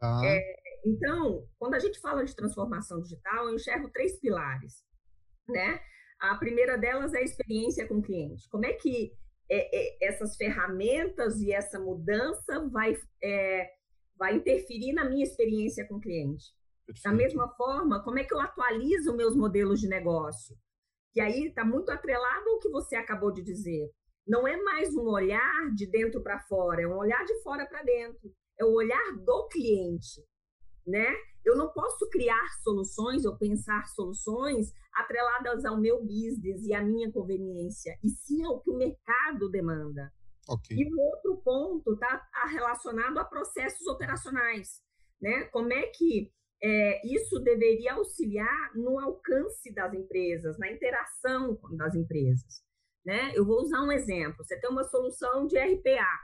[0.00, 0.20] Ah.
[0.24, 0.40] É,
[0.84, 4.84] então, quando a gente fala de transformação digital, eu enxergo três pilares,
[5.48, 5.80] né?
[6.20, 8.48] A primeira delas é a experiência com o cliente.
[8.48, 9.12] Como é que
[9.50, 13.70] é, é, essas ferramentas e essa mudança vai, é,
[14.16, 16.55] vai interferir na minha experiência com o cliente?
[16.86, 17.02] Perfeito.
[17.04, 20.56] Da mesma forma, como é que eu atualizo meus modelos de negócio?
[21.12, 23.90] Que aí está muito atrelado ao que você acabou de dizer.
[24.26, 27.82] Não é mais um olhar de dentro para fora, é um olhar de fora para
[27.82, 28.32] dentro.
[28.58, 30.22] É o olhar do cliente
[30.86, 31.06] né?
[31.44, 37.10] Eu não posso criar soluções ou pensar soluções atreladas ao meu business e à minha
[37.12, 40.12] conveniência, e sim ao que o mercado demanda.
[40.48, 40.76] Okay.
[40.76, 44.80] E o outro ponto está tá relacionado a processos operacionais,
[45.20, 45.44] né?
[45.46, 52.62] Como é que é, isso deveria auxiliar no alcance das empresas, na interação das empresas,
[53.04, 53.32] né?
[53.34, 54.44] Eu vou usar um exemplo.
[54.44, 56.18] Você tem uma solução de RPA,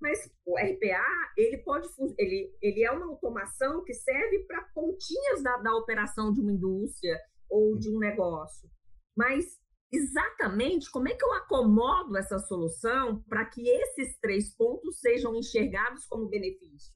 [0.00, 5.56] mas o RPA, ele pode ele, ele é uma automação que serve para pontinhas da,
[5.58, 8.68] da operação de uma indústria ou de um negócio.
[9.16, 9.44] Mas
[9.92, 16.04] exatamente como é que eu acomodo essa solução para que esses três pontos sejam enxergados
[16.06, 16.92] como benefício?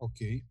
[0.00, 0.44] Ok.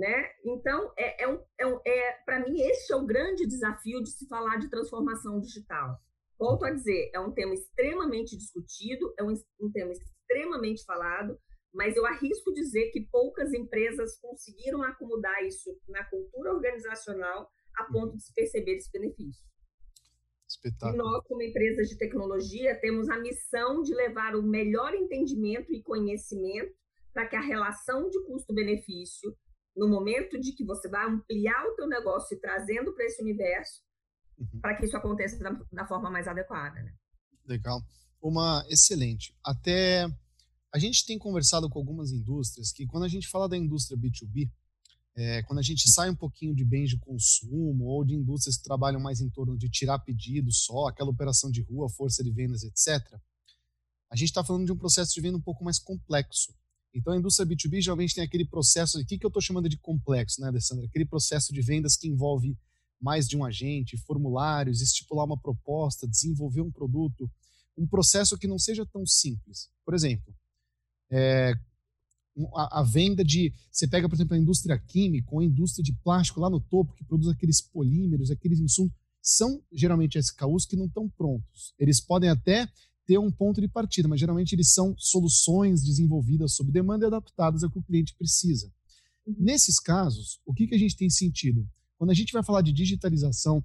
[0.00, 0.30] Né?
[0.46, 4.08] Então, é, é, um, é, um, é para mim, esse é o grande desafio de
[4.08, 5.98] se falar de transformação digital.
[6.38, 11.38] Volto a dizer, é um tema extremamente discutido, é um, um tema extremamente falado,
[11.70, 18.12] mas eu arrisco dizer que poucas empresas conseguiram acomodar isso na cultura organizacional a ponto
[18.12, 18.16] uhum.
[18.16, 19.44] de se perceber esse benefício.
[20.48, 20.94] Espetáculo.
[20.94, 25.82] E nós, como empresas de tecnologia, temos a missão de levar o melhor entendimento e
[25.82, 26.74] conhecimento
[27.12, 29.36] para que a relação de custo-benefício,
[29.80, 33.80] no momento de que você vai ampliar o teu negócio e trazendo para esse universo,
[34.38, 34.60] uhum.
[34.60, 36.82] para que isso aconteça da, da forma mais adequada.
[36.82, 36.92] Né?
[37.46, 37.82] Legal
[38.22, 39.34] uma excelente.
[39.44, 40.06] Até
[40.72, 44.50] a gente tem conversado com algumas indústrias que quando a gente fala da indústria B2B,
[45.16, 48.62] é, quando a gente sai um pouquinho de bens de consumo ou de indústrias que
[48.62, 52.62] trabalham mais em torno de tirar pedido só, aquela operação de rua, força de vendas,
[52.62, 53.18] etc.,
[54.08, 56.52] a gente está falando de um processo de venda um pouco mais complexo.
[56.92, 59.78] Então, a indústria B2B geralmente tem aquele processo, o que, que eu estou chamando de
[59.78, 60.86] complexo, né, Alessandra?
[60.86, 62.56] Aquele processo de vendas que envolve
[63.00, 67.30] mais de um agente, formulários, estipular uma proposta, desenvolver um produto,
[67.76, 69.70] um processo que não seja tão simples.
[69.84, 70.34] Por exemplo,
[71.10, 71.54] é,
[72.54, 73.52] a, a, venda de.
[73.70, 76.94] Você pega, por exemplo, a indústria química ou a indústria de plástico lá no topo,
[76.94, 81.74] que produz aqueles polímeros, aqueles insumos, são geralmente SKUs que não estão prontos.
[81.78, 82.68] Eles podem até
[83.10, 87.64] ter um ponto de partida, mas geralmente eles são soluções desenvolvidas sob demanda e adaptadas
[87.64, 88.72] ao que o cliente precisa.
[89.26, 89.34] Uhum.
[89.36, 91.68] Nesses casos, o que, que a gente tem sentido?
[91.98, 93.64] Quando a gente vai falar de digitalização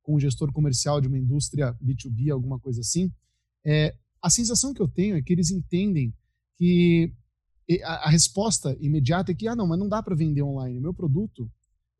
[0.00, 3.12] com um gestor comercial de uma indústria B2B, alguma coisa assim,
[3.66, 6.14] é, a sensação que eu tenho é que eles entendem
[6.56, 7.12] que
[7.82, 10.78] a, a resposta imediata é que, ah, não, mas não dá para vender online.
[10.78, 11.50] O meu produto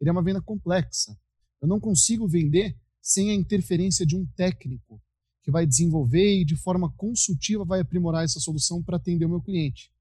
[0.00, 1.18] ele é uma venda complexa.
[1.60, 5.02] Eu não consigo vender sem a interferência de um técnico
[5.44, 9.42] que vai desenvolver e de forma consultiva vai aprimorar essa solução para atender o meu
[9.42, 9.92] cliente.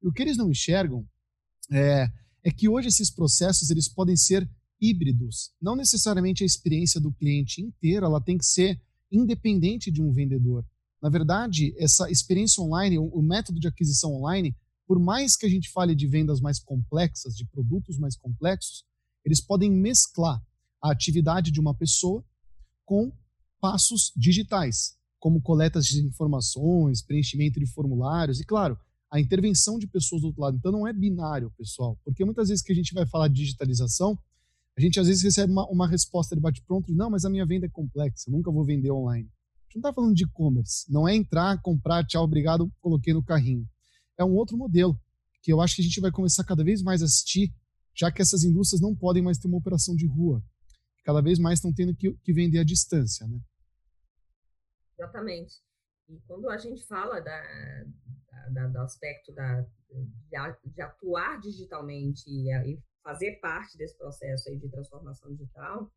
[0.00, 1.04] E o que eles não enxergam
[1.70, 2.08] é,
[2.44, 4.48] é que hoje esses processos eles podem ser
[4.80, 5.52] híbridos.
[5.60, 10.64] Não necessariamente a experiência do cliente inteira ela tem que ser independente de um vendedor.
[11.02, 15.68] Na verdade, essa experiência online, o, método de aquisição online, por mais que a gente
[15.70, 18.84] fale de vendas mais complexas, de produtos mais complexos,
[19.24, 20.40] eles podem mesclar
[20.80, 22.24] a atividade de uma pessoa
[22.84, 23.12] com
[23.62, 28.76] passos digitais, como coletas de informações, preenchimento de formulários e, claro,
[29.08, 30.56] a intervenção de pessoas do outro lado.
[30.56, 34.18] Então não é binário, pessoal, porque muitas vezes que a gente vai falar de digitalização,
[34.76, 37.46] a gente às vezes recebe uma, uma resposta de bate-pronto de não, mas a minha
[37.46, 39.28] venda é complexa, nunca vou vender online.
[39.28, 43.22] A gente não está falando de e-commerce, não é entrar, comprar, tchau, obrigado, coloquei no
[43.22, 43.64] carrinho.
[44.18, 45.00] É um outro modelo
[45.40, 47.54] que eu acho que a gente vai começar cada vez mais a assistir,
[47.94, 50.42] já que essas indústrias não podem mais ter uma operação de rua.
[51.04, 53.38] Cada vez mais estão tendo que, que vender à distância, né?
[54.98, 55.54] Exatamente.
[56.08, 57.42] E quando a gente fala da,
[58.50, 65.32] da, do aspecto da, de, atuar digitalmente e, fazer parte desse processo aí de transformação
[65.32, 65.90] digital,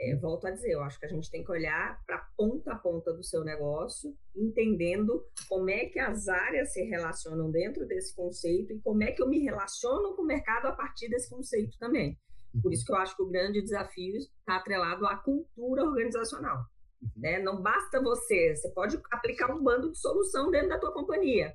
[0.00, 2.78] é, volto a dizer, eu acho que a gente tem que olhar para ponta a
[2.78, 8.72] ponta do seu negócio, entendendo como é que as áreas se relacionam dentro desse conceito
[8.72, 12.16] e como é que eu me relaciono com o mercado a partir desse conceito também.
[12.62, 16.64] Por isso que eu acho que o grande desafio está atrelado à cultura organizacional.
[17.02, 17.10] Uhum.
[17.16, 17.38] Né?
[17.38, 21.54] Não basta você, você pode aplicar um bando de solução dentro da tua companhia,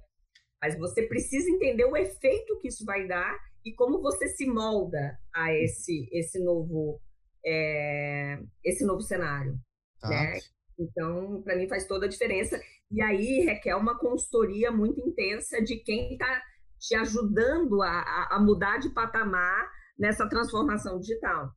[0.61, 5.17] mas você precisa entender o efeito que isso vai dar e como você se molda
[5.33, 6.99] a esse esse novo
[7.45, 9.57] é, esse novo cenário,
[9.99, 10.09] tá.
[10.09, 10.39] né?
[10.77, 12.59] Então, para mim faz toda a diferença.
[12.91, 16.41] E aí requer uma consultoria muito intensa de quem está
[16.79, 21.51] te ajudando a, a mudar de patamar nessa transformação digital.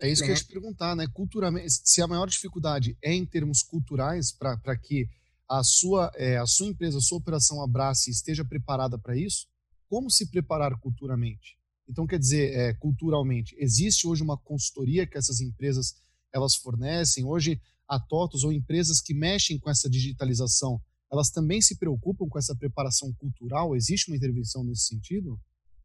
[0.00, 1.06] É isso que eu ia te perguntar, né?
[1.06, 5.08] Culturalmente, se a maior dificuldade é em termos culturais para que
[5.48, 9.46] a sua, é, a sua empresa, a sua operação abrace e esteja preparada para isso,
[9.88, 11.56] como se preparar culturalmente?
[11.88, 15.94] Então, quer dizer, é, culturalmente, existe hoje uma consultoria que essas empresas
[16.32, 17.24] elas fornecem?
[17.24, 20.80] Hoje, a TOTOS ou empresas que mexem com essa digitalização,
[21.10, 23.76] elas também se preocupam com essa preparação cultural?
[23.76, 25.40] Existe uma intervenção nesse sentido?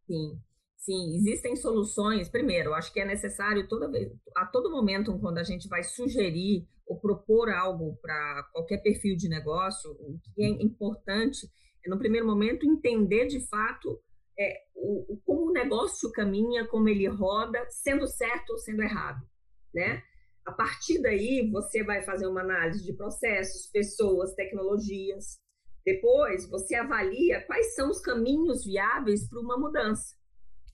[0.07, 0.39] Sim.
[0.81, 2.27] Sim, existem soluções.
[2.27, 6.67] Primeiro, acho que é necessário toda vez, a todo momento, quando a gente vai sugerir
[6.87, 11.47] ou propor algo para qualquer perfil de negócio, o que é importante
[11.85, 14.01] é, no primeiro momento, entender de fato
[14.37, 19.21] é, o, como o negócio caminha, como ele roda, sendo certo ou sendo errado,
[19.71, 20.01] né?
[20.43, 25.39] A partir daí, você vai fazer uma análise de processos, pessoas, tecnologias.
[25.85, 30.19] Depois, você avalia quais são os caminhos viáveis para uma mudança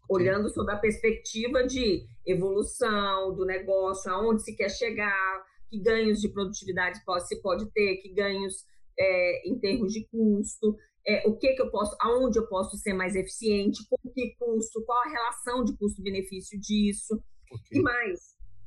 [0.10, 6.30] olhando sob a perspectiva de evolução do negócio, aonde se quer chegar, que ganhos de
[6.30, 8.66] produtividade pode, se pode ter, que ganhos
[8.98, 12.94] é, em termos de custo, é, o que, que eu posso, aonde eu posso ser
[12.94, 17.22] mais eficiente, com que custo, qual a relação de custo-benefício disso.
[17.52, 17.80] Okay.
[17.80, 18.20] E mais,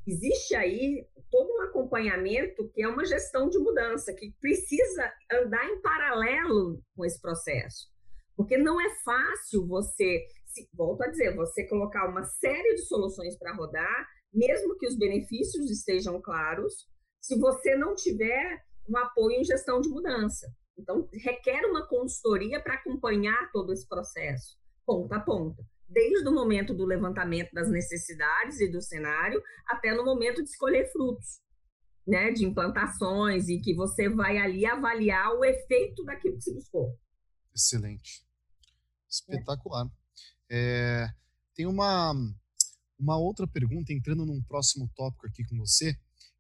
[0.07, 5.81] existe aí todo um acompanhamento que é uma gestão de mudança, que precisa andar em
[5.83, 7.89] paralelo com esse processo.
[8.37, 13.37] Porque não é fácil você se, volto a dizer, você colocar uma série de soluções
[13.39, 16.89] para rodar, mesmo que os benefícios estejam claros,
[17.21, 20.53] se você não tiver um apoio em gestão de mudança.
[20.77, 26.73] Então, requer uma consultoria para acompanhar todo esse processo, ponta a ponta, desde o momento
[26.73, 31.41] do levantamento das necessidades e do cenário, até no momento de escolher frutos,
[32.07, 36.99] né, de implantações, e que você vai ali avaliar o efeito daquilo que se buscou.
[37.55, 38.25] Excelente.
[39.09, 39.87] Espetacular.
[39.87, 40.00] É.
[40.51, 41.09] É,
[41.55, 42.13] tem uma,
[42.99, 45.97] uma outra pergunta, entrando num próximo tópico aqui com você,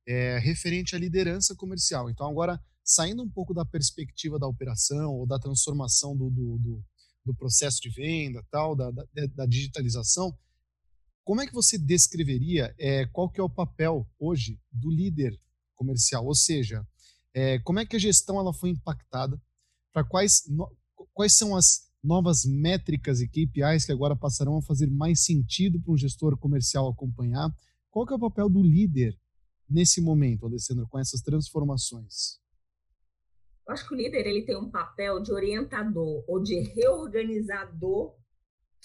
[0.06, 2.10] é referente à liderança comercial.
[2.10, 6.84] Então, agora, saindo um pouco da perspectiva da operação ou da transformação do, do, do,
[7.26, 10.36] do processo de venda, tal, da, da, da, digitalização,
[11.22, 15.40] como é que você descreveria é, qual que é o papel hoje do líder
[15.76, 16.26] comercial?
[16.26, 16.84] Ou seja,
[17.32, 19.40] é, como é que a gestão ela foi impactada?
[19.92, 20.42] Para quais,
[21.12, 25.92] quais são as novas métricas e KPIs que agora passarão a fazer mais sentido para
[25.92, 27.50] um gestor comercial acompanhar.
[27.90, 29.18] Qual que é o papel do líder
[29.68, 32.40] nesse momento, Alessandro, com essas transformações?
[33.66, 38.16] Eu acho que o líder ele tem um papel de orientador ou de reorganizador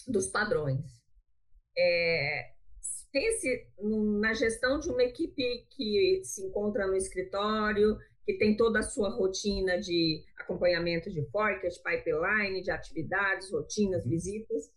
[0.07, 1.01] dos padrões.
[1.77, 2.51] É,
[3.11, 3.67] pense
[4.19, 9.09] na gestão de uma equipe que se encontra no escritório, que tem toda a sua
[9.09, 14.09] rotina de acompanhamento de forecast, pipeline, de atividades, rotinas, uhum.
[14.09, 14.73] visitas.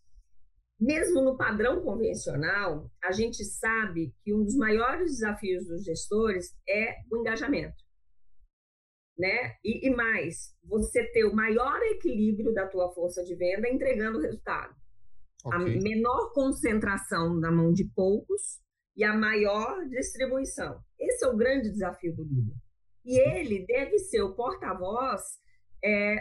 [0.78, 6.96] Mesmo no padrão convencional, a gente sabe que um dos maiores desafios dos gestores é
[7.10, 7.82] o engajamento.
[9.18, 9.56] Né?
[9.64, 14.20] E, e mais, você ter o maior equilíbrio da tua força de venda entregando o
[14.20, 14.72] resultado.
[15.44, 15.78] Okay.
[15.78, 18.60] A menor concentração na mão de poucos
[18.96, 20.80] e a maior distribuição.
[20.98, 22.54] Esse é o grande desafio do líder.
[23.04, 25.22] E ele deve ser o porta-voz
[25.84, 26.16] é,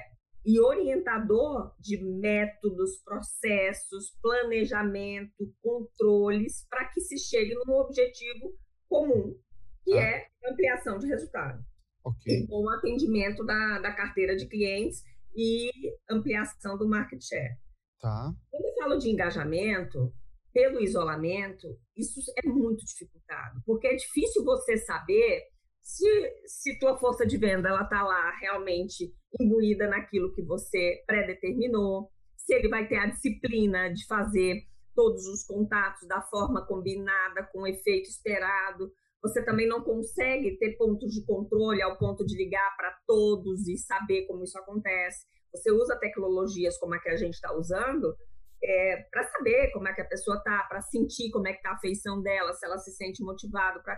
[0.46, 8.58] e orientador de métodos, processos, planejamento, controles, para que se chegue num objetivo
[8.88, 9.38] comum,
[9.84, 10.02] que ah.
[10.02, 11.62] é ampliação de resultado.
[12.04, 12.48] Okay.
[12.48, 15.04] Com o atendimento da, da carteira de clientes
[15.36, 15.70] e
[16.10, 17.58] ampliação do market share.
[18.00, 18.34] Tá.
[18.50, 20.14] Quando eu falo de engajamento,
[20.54, 25.44] pelo isolamento, isso é muito dificultado, porque é difícil você saber
[25.88, 29.10] se, se tua força de venda ela tá lá realmente
[29.40, 34.64] imbuída naquilo que você predeterminou, se ele vai ter a disciplina de fazer
[34.94, 38.92] todos os contatos da forma combinada, com o efeito esperado.
[39.22, 43.78] Você também não consegue ter pontos de controle ao ponto de ligar para todos e
[43.78, 45.26] saber como isso acontece.
[45.54, 48.14] Você usa tecnologias como a que a gente está usando
[48.62, 51.72] é, para saber como é que a pessoa está, para sentir como é que está
[51.72, 53.80] a feição dela, se ela se sente motivada.
[53.82, 53.98] Pra...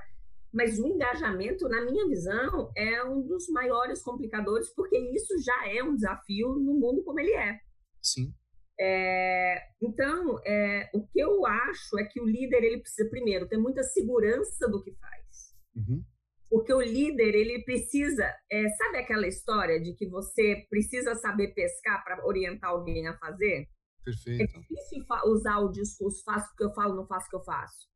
[0.51, 5.83] Mas o engajamento, na minha visão, é um dos maiores complicadores, porque isso já é
[5.83, 7.59] um desafio no mundo como ele é.
[8.01, 8.33] Sim.
[8.79, 13.57] É, então, é, o que eu acho é que o líder ele precisa primeiro ter
[13.57, 16.01] muita segurança do que faz, uhum.
[16.49, 22.01] porque o líder ele precisa, é, sabe aquela história de que você precisa saber pescar
[22.05, 23.67] para orientar alguém a fazer?
[24.05, 24.43] Perfeito.
[24.43, 27.43] É difícil usar o discurso faço o que eu falo, não faço o que eu
[27.43, 27.89] faço.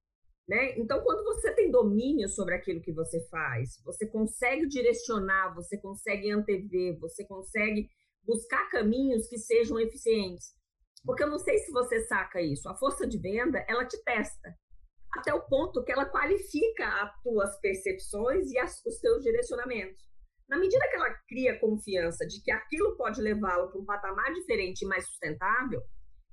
[0.48, 0.78] Né?
[0.78, 6.30] Então, quando você tem domínio sobre aquilo que você faz, você consegue direcionar, você consegue
[6.32, 7.89] antever, você consegue
[8.24, 10.54] buscar caminhos que sejam eficientes.
[11.06, 14.54] Porque eu não sei se você saca isso, a força de venda, ela te testa
[15.14, 20.04] até o ponto que ela qualifica as tuas percepções e as, os teus direcionamentos.
[20.50, 24.82] Na medida que ela cria confiança de que aquilo pode levá-lo para um patamar diferente
[24.82, 25.82] e mais sustentável,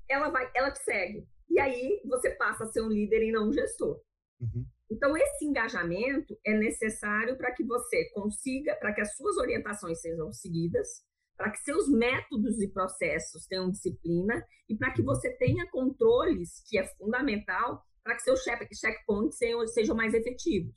[0.09, 1.27] ela vai, ela te segue.
[1.51, 4.01] E aí você passa a ser um líder e não um gestor.
[4.41, 4.65] Uhum.
[4.91, 10.33] Então, esse engajamento é necessário para que você consiga, para que as suas orientações sejam
[10.33, 11.05] seguidas,
[11.37, 15.07] para que seus métodos e processos tenham disciplina e para que uhum.
[15.07, 20.75] você tenha controles, que é fundamental, para que seus checkpoints sejam, sejam mais efetivos.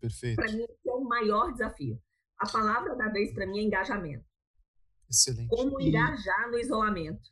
[0.00, 0.36] Perfeito.
[0.36, 2.00] Para mim, esse é o maior desafio.
[2.38, 4.24] A palavra da vez para mim é engajamento.
[5.08, 5.48] Excelente.
[5.48, 6.50] Como engajar e...
[6.50, 7.30] no isolamento.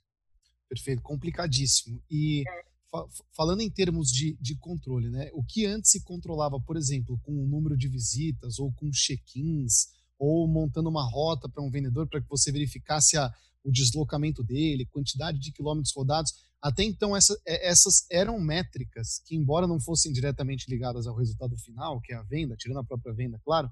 [0.68, 2.02] Perfeito, complicadíssimo.
[2.10, 2.73] E é.
[2.94, 5.28] Fa falando em termos de, de controle, né?
[5.32, 9.88] O que antes se controlava, por exemplo, com o número de visitas ou com check-ins
[10.16, 13.32] ou montando uma rota para um vendedor para que você verificasse a,
[13.64, 16.32] o deslocamento dele, quantidade de quilômetros rodados.
[16.62, 21.56] Até então, essa, é, essas eram métricas que, embora não fossem diretamente ligadas ao resultado
[21.56, 23.70] final, que é a venda, tirando a própria venda, claro,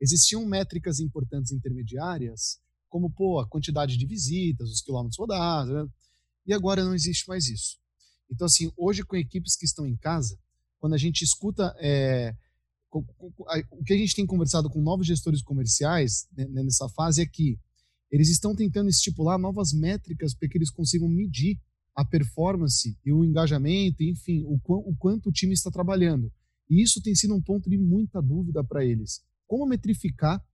[0.00, 2.58] existiam métricas importantes intermediárias,
[2.88, 5.88] como pô, a quantidade de visitas, os quilômetros rodados, né?
[6.46, 7.78] e agora não existe mais isso.
[8.34, 10.38] Então, assim, hoje com equipes que estão em casa,
[10.78, 12.34] quando a gente escuta é,
[12.92, 17.26] o que a gente tem conversado com novos gestores comerciais né, né, nessa fase é
[17.26, 17.58] que
[18.10, 21.58] eles estão tentando estipular novas métricas para que eles consigam medir
[21.96, 26.30] a performance e o engajamento, enfim, o, o quanto o time está trabalhando.
[26.68, 29.22] E isso tem sido um ponto de muita dúvida para eles.
[29.46, 30.44] Como metrificar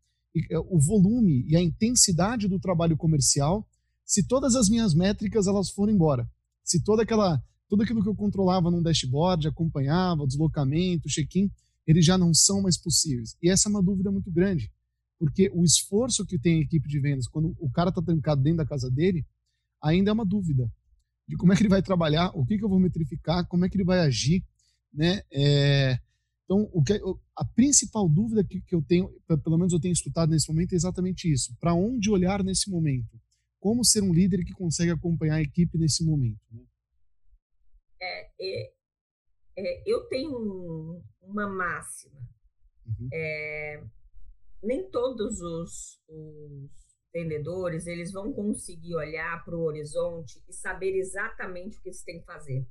[0.51, 3.67] é, o volume e a intensidade do trabalho comercial
[4.05, 6.29] se todas as minhas métricas elas forem embora,
[6.65, 7.41] se toda aquela
[7.71, 11.49] tudo aquilo que eu controlava num dashboard, acompanhava, deslocamento, check-in,
[11.87, 13.37] eles já não são mais possíveis.
[13.41, 14.71] E essa é uma dúvida muito grande,
[15.17, 18.59] porque o esforço que tem a equipe de vendas quando o cara está trancado dentro
[18.59, 19.25] da casa dele,
[19.81, 20.69] ainda é uma dúvida
[21.29, 23.69] de como é que ele vai trabalhar, o que, que eu vou metrificar, como é
[23.69, 24.45] que ele vai agir.
[24.93, 25.23] né?
[25.33, 25.97] É,
[26.45, 27.01] então, o que,
[27.37, 29.09] a principal dúvida que, que eu tenho,
[29.45, 31.55] pelo menos eu tenho escutado nesse momento, é exatamente isso.
[31.61, 33.17] Para onde olhar nesse momento?
[33.61, 36.41] Como ser um líder que consegue acompanhar a equipe nesse momento?
[36.51, 36.63] Né?
[38.01, 38.73] É, é,
[39.57, 42.19] é, eu tenho um, uma máxima.
[42.87, 43.09] Uhum.
[43.13, 43.85] É,
[44.63, 46.71] nem todos os, os
[47.13, 52.21] vendedores eles vão conseguir olhar para o horizonte e saber exatamente o que eles têm
[52.21, 52.67] que fazer.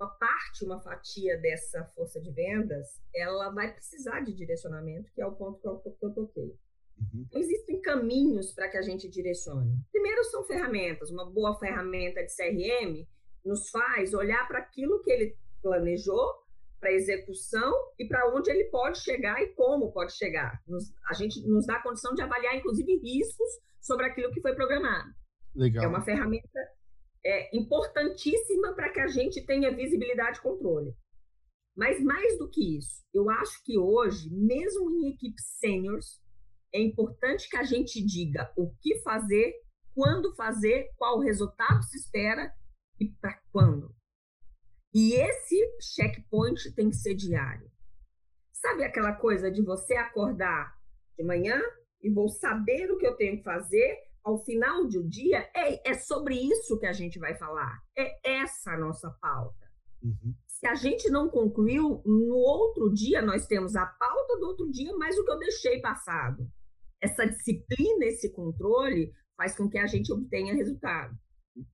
[0.00, 5.26] Uma parte, uma fatia dessa força de vendas, ela vai precisar de direcionamento, que é
[5.26, 6.56] o ponto que eu, que eu toquei.
[6.96, 7.26] Uhum.
[7.26, 9.76] Então, existem caminhos para que a gente direcione.
[9.90, 11.10] Primeiro são ferramentas.
[11.10, 13.06] Uma boa ferramenta de CRM
[13.44, 16.34] nos faz olhar para aquilo que ele planejou,
[16.80, 20.62] para execução e para onde ele pode chegar e como pode chegar.
[20.66, 23.48] Nos, a gente nos dá a condição de avaliar, inclusive, riscos
[23.80, 25.10] sobre aquilo que foi programado.
[25.54, 25.84] Legal.
[25.84, 26.60] É uma ferramenta
[27.24, 30.94] é, importantíssima para que a gente tenha visibilidade e controle.
[31.76, 36.20] Mas mais do que isso, eu acho que hoje, mesmo em equipes seniors,
[36.72, 39.54] é importante que a gente diga o que fazer,
[39.94, 42.52] quando fazer, qual resultado se espera
[43.00, 43.94] e para quando.
[44.94, 47.70] E esse checkpoint tem que ser diário.
[48.52, 50.76] Sabe aquela coisa de você acordar
[51.16, 51.60] de manhã
[52.02, 55.48] e vou saber o que eu tenho que fazer ao final do dia?
[55.54, 57.80] É, é sobre isso que a gente vai falar.
[57.96, 59.68] É essa a nossa pauta.
[60.02, 60.34] Uhum.
[60.46, 64.96] Se a gente não concluiu, no outro dia nós temos a pauta do outro dia,
[64.96, 66.50] mais o que eu deixei passado.
[67.00, 71.16] Essa disciplina, esse controle, faz com que a gente obtenha resultado.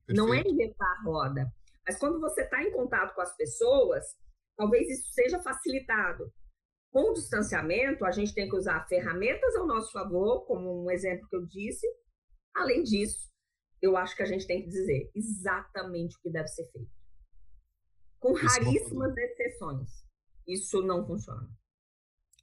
[0.07, 0.16] Perfeito.
[0.16, 1.53] Não é inventar a roda.
[1.87, 4.05] Mas quando você está em contato com as pessoas,
[4.57, 6.32] talvez isso seja facilitado.
[6.91, 11.28] Com o distanciamento, a gente tem que usar ferramentas ao nosso favor, como um exemplo
[11.28, 11.87] que eu disse.
[12.55, 13.28] Além disso,
[13.82, 16.91] eu acho que a gente tem que dizer exatamente o que deve ser feito.
[18.18, 20.05] Com é raríssimas exceções,
[20.47, 21.51] isso não funciona.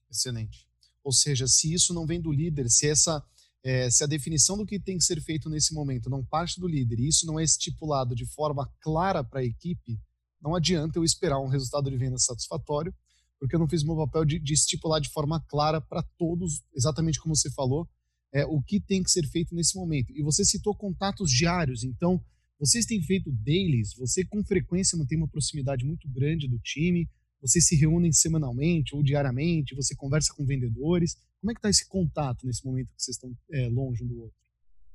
[0.10, 0.70] Excelente.
[1.04, 3.26] Ou seja, se isso não vem do líder, se essa
[3.64, 6.68] é, se a definição do que tem que ser feito nesse momento não parte do
[6.68, 10.00] líder e isso não é estipulado de forma clara para a equipe,
[10.42, 12.94] não adianta eu esperar um resultado de venda satisfatório,
[13.40, 16.64] porque eu não fiz o meu papel de, de estipular de forma clara para todos,
[16.76, 17.88] exatamente como você falou,
[18.34, 20.12] é, o que tem que ser feito nesse momento.
[20.16, 22.24] E você citou contatos diários, então
[22.60, 27.10] vocês têm feito dailies, você com frequência mantém uma proximidade muito grande do time,
[27.42, 31.18] vocês se reúnem semanalmente ou diariamente, você conversa com vendedores.
[31.42, 34.22] Como é que está esse contato nesse momento que vocês estão é, longe um do
[34.22, 34.38] outro?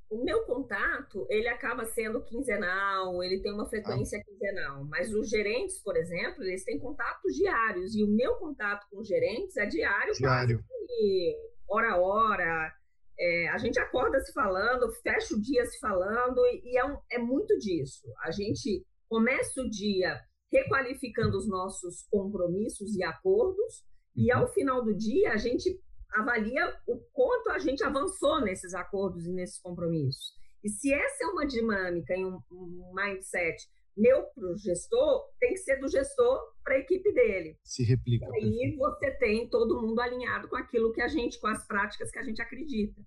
[0.08, 3.68] O meu contato, ele acaba sendo quinzenal, ele tem uma ah.
[3.68, 4.24] frequência ah.
[4.24, 9.00] quinzenal, mas os gerentes, por exemplo, eles têm contatos diários, e o meu contato com
[9.00, 10.64] os gerentes é diário, diário.
[10.64, 11.36] quase
[11.68, 12.72] hora a hora,
[13.18, 17.18] é, a gente acorda se falando, fecha o dia se falando, e é, um, é
[17.18, 18.06] muito disso.
[18.22, 20.20] A gente começa o dia
[20.52, 23.84] requalificando os nossos compromissos e acordos,
[24.14, 24.52] e ao uhum.
[24.52, 25.80] final do dia a gente
[26.16, 30.34] avalia o quanto a gente avançou nesses acordos e nesses compromissos.
[30.64, 33.64] E se essa é uma dinâmica em um, um mindset
[33.96, 37.58] meu para o gestor, tem que ser do gestor para a equipe dele.
[37.64, 38.26] Se replica.
[38.34, 42.10] E aí você tem todo mundo alinhado com aquilo que a gente, com as práticas
[42.10, 43.00] que a gente acredita.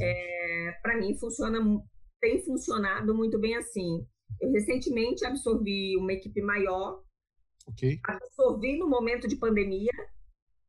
[0.00, 1.58] É, para mim funciona,
[2.20, 4.06] tem funcionado muito bem assim.
[4.40, 7.02] Eu recentemente absorvi uma equipe maior.
[7.66, 7.98] Ok.
[8.04, 9.92] Absorvi no momento de pandemia.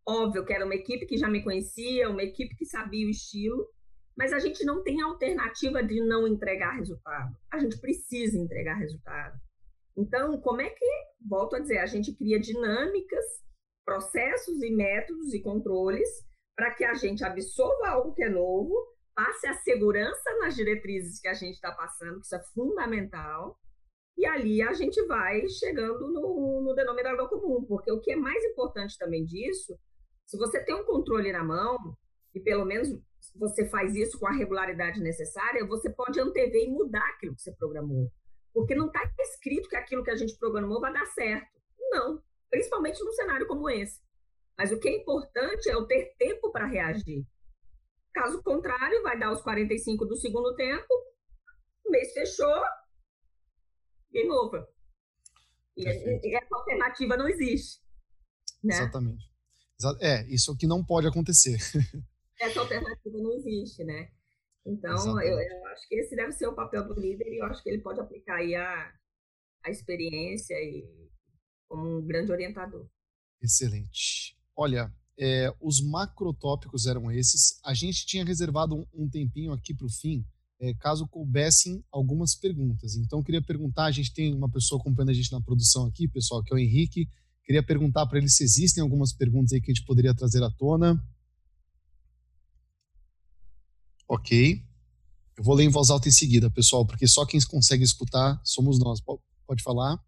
[0.08, 3.68] Óbvio que era uma equipe que já me conhecia, uma equipe que sabia o estilo,
[4.18, 7.36] mas a gente não tem alternativa de não entregar resultado.
[7.52, 9.40] A gente precisa entregar resultado.
[9.98, 10.86] Então, como é que,
[11.28, 13.26] volto a dizer, a gente cria dinâmicas,
[13.86, 16.10] processos e métodos e controles
[16.56, 18.74] para que a gente absorva algo que é novo,
[19.16, 23.60] passe a segurança nas diretrizes que a gente está passando, que isso é fundamental,
[24.18, 28.44] e ali a gente vai chegando no, no denominador comum, porque o que é mais
[28.44, 29.78] importante também disso,
[30.32, 31.78] se você tem um controle na mão,
[32.34, 32.88] e pelo menos
[33.36, 37.52] você faz isso com a regularidade necessária, você pode antever e mudar aquilo que você
[37.52, 38.10] programou.
[38.54, 41.52] Porque não está escrito que aquilo que a gente programou vai dar certo.
[41.78, 44.00] Não, principalmente num cenário como esse.
[44.58, 47.28] Mas o que é importante é eu ter tempo para reagir.
[48.14, 50.94] Caso contrário, vai dar os 45 do segundo tempo,
[51.86, 52.64] o mês fechou,
[54.10, 54.66] game over.
[55.76, 57.82] E, e essa alternativa não existe.
[58.64, 58.76] Né?
[58.76, 59.31] Exatamente.
[60.00, 61.58] É, isso que não pode acontecer.
[62.42, 64.10] essa alternativa não existe, né?
[64.66, 67.64] Então, eu, eu, acho que esse deve ser o papel do líder e eu acho
[67.64, 68.92] que ele pode aplicar aí a,
[69.66, 70.86] a experiência e
[71.68, 72.88] como um grande orientador.
[73.42, 74.38] Excelente.
[74.56, 77.60] Olha, é, os macrotópicos eram esses.
[77.64, 80.24] A gente tinha reservado um, um tempinho aqui para o fim,
[80.60, 82.96] é, caso coubessem algumas perguntas.
[82.96, 86.08] Então, eu queria perguntar: a gente tem uma pessoa acompanhando a gente na produção aqui,
[86.08, 87.10] pessoal, que é o Henrique.
[87.44, 90.50] Queria perguntar para ele se existem algumas perguntas aí que a gente poderia trazer à
[90.52, 91.04] tona.
[94.08, 94.64] Ok.
[95.38, 98.78] Eu vou ler em voz alta em seguida, pessoal, porque só quem consegue escutar somos
[98.80, 99.00] nós.
[99.02, 100.00] Pode falar.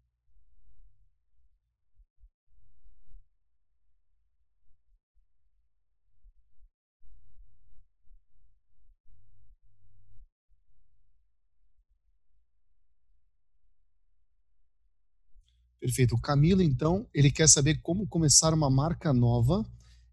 [15.84, 16.14] Perfeito.
[16.14, 19.62] O Camilo, então, ele quer saber como começar uma marca nova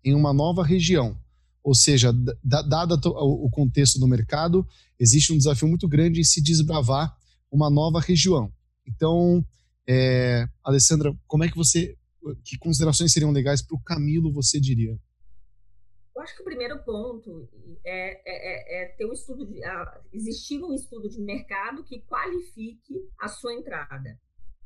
[0.03, 1.17] em uma nova região.
[1.63, 2.11] Ou seja,
[2.43, 4.67] dado o contexto do mercado,
[4.99, 7.15] existe um desafio muito grande em se desbravar
[7.49, 8.51] uma nova região.
[8.85, 9.45] Então,
[9.87, 11.97] é, Alessandra, como é que você,
[12.43, 14.99] que considerações seriam legais para o Camilo, você diria?
[16.13, 17.47] Eu acho que o primeiro ponto
[17.85, 19.61] é, é, é, é ter um estudo, de,
[20.11, 24.19] existir um estudo de mercado que qualifique a sua entrada.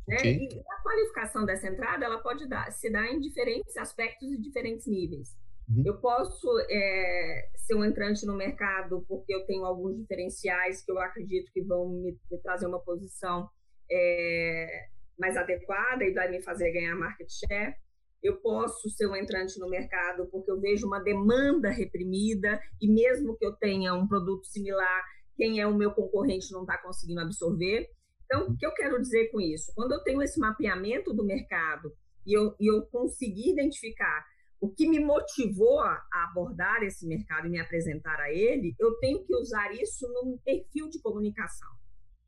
[0.08, 0.18] Né?
[0.18, 0.38] Okay.
[0.38, 4.86] E a qualificação dessa entrada ela pode dar, se dar em diferentes aspectos e diferentes
[4.88, 5.36] níveis.
[5.70, 5.84] Uhum.
[5.86, 11.00] Eu posso é, ser um entrante no mercado porque eu tenho alguns diferenciais que eu
[11.00, 13.50] acredito que vão me, me trazer uma posição
[13.92, 14.88] é,
[15.18, 17.76] mais adequada e vai me fazer ganhar market share.
[18.22, 23.36] Eu posso ser um entrante no mercado porque eu vejo uma demanda reprimida e mesmo
[23.38, 25.04] que eu tenha um produto similar,
[25.36, 27.90] quem é o meu concorrente não está conseguindo absorver.
[28.26, 29.72] Então, o que eu quero dizer com isso?
[29.76, 31.94] Quando eu tenho esse mapeamento do mercado
[32.26, 34.26] e eu, e eu conseguir identificar
[34.60, 39.24] o que me motivou a, abordar esse mercado e me apresentar a ele, eu tenho
[39.24, 41.70] que usar isso num perfil de comunicação,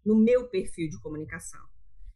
[0.06, 1.62] no meu perfil de comunicação.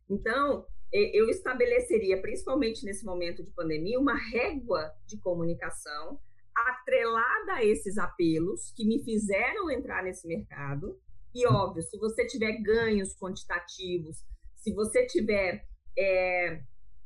[0.10, 6.20] Então, eu estabeleceria, principalmente nesse momento de pandemia, uma régua de comunicação
[6.54, 11.00] atrelada a esses apelos que me fizeram entrar nesse mercado
[11.34, 14.26] e óbvio, se você tiver ganhos quantitativos,
[14.56, 15.66] se você tiver
[15.98, 16.62] é,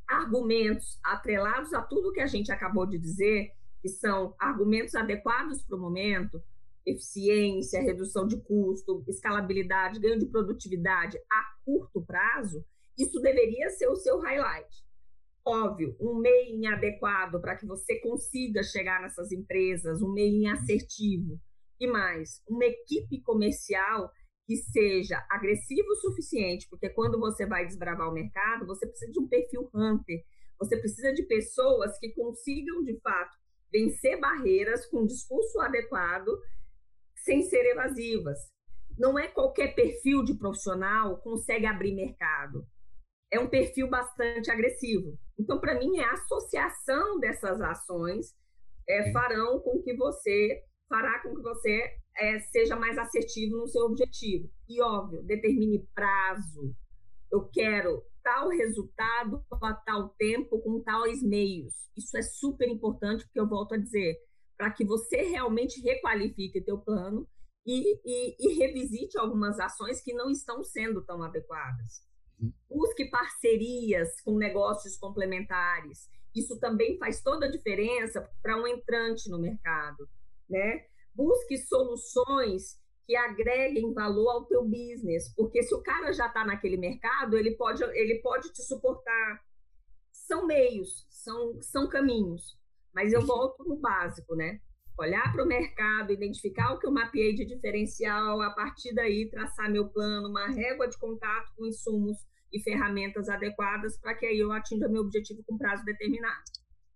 [0.08, 3.52] argumentos atrelados a tudo que a gente acabou de dizer,
[3.82, 6.42] que são argumentos adequados para o momento,
[6.86, 12.64] eficiência, redução de custo, escalabilidade, ganho de produtividade a curto prazo,
[12.98, 14.86] isso deveria ser o seu highlight.
[15.44, 21.40] Óbvio, um meio adequado para que você consiga chegar nessas empresas, um meio assertivo,
[21.80, 24.12] e mais, uma equipe comercial
[24.46, 29.20] que seja agressivo o suficiente, porque quando você vai desbravar o mercado, você precisa de
[29.20, 30.24] um perfil hunter,
[30.60, 33.36] você precisa de pessoas que consigam, de fato,
[33.72, 36.30] vencer barreiras com um discurso adequado,
[37.16, 38.38] sem ser evasivas.
[38.98, 42.66] Não é qualquer perfil de profissional consegue abrir mercado.
[43.32, 45.18] É um perfil bastante agressivo.
[45.38, 48.34] Então, para mim, é a associação dessas ações
[48.88, 53.86] é, farão com que você fará com que você é, seja mais assertivo no seu
[53.86, 54.50] objetivo.
[54.68, 56.76] E, óbvio, determine prazo.
[57.32, 61.74] Eu quero tal resultado a tal tempo com tais meios.
[61.96, 64.18] Isso é super importante, porque eu volto a dizer,
[64.58, 67.28] para que você realmente requalifique teu plano
[67.66, 72.04] e, e, e, revisite algumas ações que não estão sendo tão adequadas.
[72.40, 72.54] Uhum.
[72.70, 76.10] Busque parcerias com negócios complementares.
[76.34, 80.08] Isso também faz toda a diferença para um entrante no mercado
[80.50, 80.86] né?
[81.14, 86.78] Busque soluções que agreguem valor ao teu business, porque se o cara já está naquele
[86.78, 89.42] mercado, ele pode, ele pode te suportar.
[90.12, 92.58] São meios, são, são caminhos,
[92.94, 94.60] mas eu volto no básico, né?
[94.98, 99.70] Olhar para o mercado, identificar o que eu mapeei de diferencial, a partir daí traçar
[99.70, 102.18] meu plano, uma régua de contato com insumos
[102.52, 106.44] e ferramentas adequadas para que aí eu atinja meu objetivo com prazo determinado.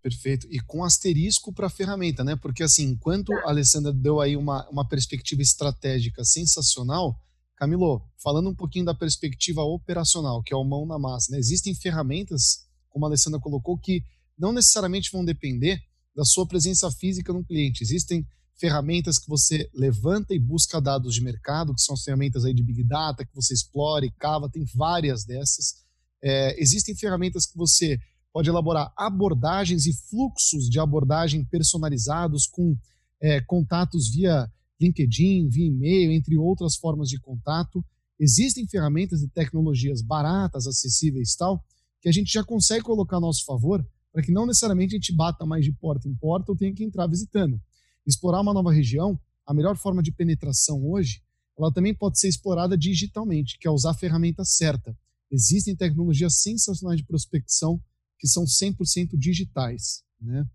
[0.02, 0.46] Perfeito.
[0.50, 2.34] E com asterisco para a ferramenta, né?
[2.36, 3.42] Porque assim, enquanto tá.
[3.44, 7.18] a Alessandra deu aí uma, uma perspectiva estratégica sensacional,
[7.56, 11.38] Camilo, falando um pouquinho da perspectiva operacional, que é o mão na massa, né?
[11.38, 14.02] Existem ferramentas, como a Alessandra colocou, que
[14.38, 15.78] não necessariamente vão depender
[16.16, 17.82] da sua presença física no cliente.
[17.82, 18.26] Existem
[18.58, 22.62] ferramentas que você levanta e busca dados de mercado, que são as ferramentas aí de
[22.62, 25.84] Big Data, que você explora e cava, tem várias dessas.
[26.22, 27.98] É, existem ferramentas que você
[28.32, 32.76] pode elaborar abordagens e fluxos de abordagem personalizados com
[33.20, 34.50] é, contatos via
[34.80, 37.84] LinkedIn, via e-mail, entre outras formas de contato.
[38.18, 41.64] Existem ferramentas e tecnologias baratas, acessíveis tal,
[42.00, 45.14] que a gente já consegue colocar a nosso favor para que não necessariamente a gente
[45.14, 47.60] bata mais de porta em porta ou tenha que entrar visitando.
[48.06, 51.22] Explorar uma nova região, a melhor forma de penetração hoje,
[51.58, 54.96] ela também pode ser explorada digitalmente, que é usar a ferramenta certa.
[55.30, 57.80] Existem tecnologias sensacionais de prospecção
[58.20, 60.04] que são 100% digitais.
[60.20, 60.46] Né?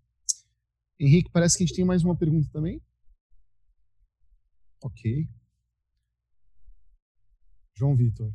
[0.98, 2.80] Henrique, parece que a gente tem mais uma pergunta também.
[4.80, 5.28] Ok.
[7.74, 8.32] João Vitor.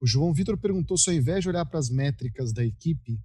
[0.00, 3.20] O João Vitor perguntou se ao invés de olhar para as métricas da equipe,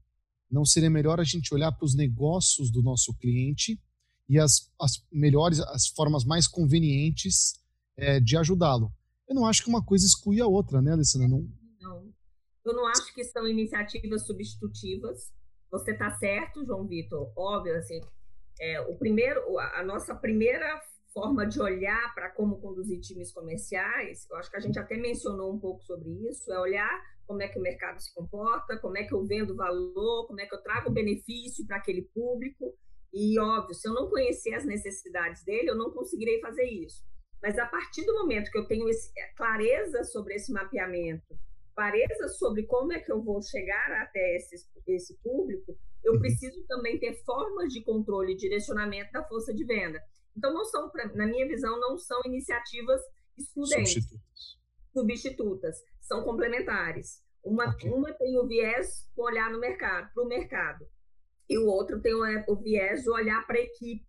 [0.52, 3.80] não seria melhor a gente olhar para os negócios do nosso cliente
[4.28, 7.54] e as, as melhores, as formas mais convenientes
[7.98, 8.92] é, de ajudá-lo.
[9.28, 11.28] Eu não acho que uma coisa exclui a outra, né, Alessandra?
[11.28, 11.48] Não,
[11.80, 12.14] não.
[12.66, 15.32] Eu não acho que são iniciativas substitutivas.
[15.72, 17.32] Você está certo, João Vitor.
[17.36, 18.02] Óbvio, assim,
[18.60, 20.82] é, o primeiro, a nossa primeira
[21.14, 25.54] forma de olhar para como conduzir times comerciais, eu acho que a gente até mencionou
[25.54, 29.04] um pouco sobre isso, é olhar como é que o mercado se comporta, como é
[29.04, 32.76] que eu vendo valor, como é que eu trago benefício para aquele público.
[33.14, 37.04] E, óbvio, se eu não conhecer as necessidades dele, eu não conseguirei fazer isso.
[37.42, 41.36] Mas a partir do momento que eu tenho esse, é, clareza sobre esse mapeamento,
[41.76, 46.20] clareza sobre como é que eu vou chegar até esse, esse público, eu uhum.
[46.20, 50.02] preciso também ter formas de controle e direcionamento da força de venda.
[50.36, 53.02] Então, não são, na minha visão, não são iniciativas
[53.38, 54.60] excludentes, substitutas,
[54.94, 57.22] substitutas são complementares.
[57.44, 57.92] Uma, okay.
[57.92, 60.86] uma tem o viés com olhar no mercado, para o mercado,
[61.50, 64.06] e o outro tem o, o viés de olhar para a equipe.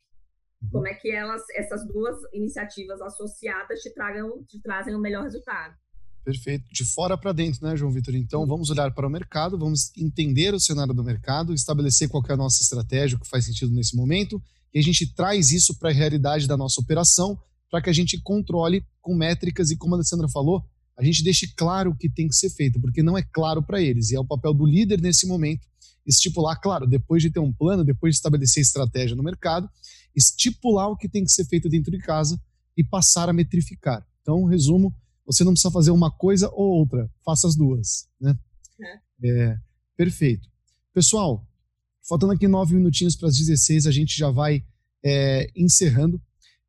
[0.63, 0.71] Uhum.
[0.71, 5.75] Como é que elas, essas duas iniciativas associadas te, tragam, te trazem o melhor resultado.
[6.25, 6.65] Perfeito.
[6.71, 8.15] De fora para dentro, né, João Vitor?
[8.15, 12.33] Então, vamos olhar para o mercado, vamos entender o cenário do mercado, estabelecer qual é
[12.33, 14.41] a nossa estratégia, o que faz sentido nesse momento,
[14.75, 17.39] e a gente traz isso para a realidade da nossa operação,
[17.71, 20.65] para que a gente controle com métricas e, como a Alessandra falou,
[20.97, 23.81] a gente deixe claro o que tem que ser feito, porque não é claro para
[23.81, 24.11] eles.
[24.11, 25.67] E é o papel do líder nesse momento
[26.07, 29.69] estipular, claro, depois de ter um plano, depois de estabelecer estratégia no mercado,
[30.15, 32.41] estipular o que tem que ser feito dentro de casa
[32.77, 34.07] e passar a metrificar.
[34.21, 34.95] Então, resumo,
[35.25, 38.09] você não precisa fazer uma coisa ou outra, faça as duas.
[38.21, 38.37] Né?
[38.81, 39.01] É.
[39.25, 39.57] É,
[39.97, 40.49] perfeito.
[40.93, 41.47] Pessoal,
[42.13, 44.63] faltando aqui nove minutinhos para as 16, a gente já vai
[45.03, 46.21] é, encerrando.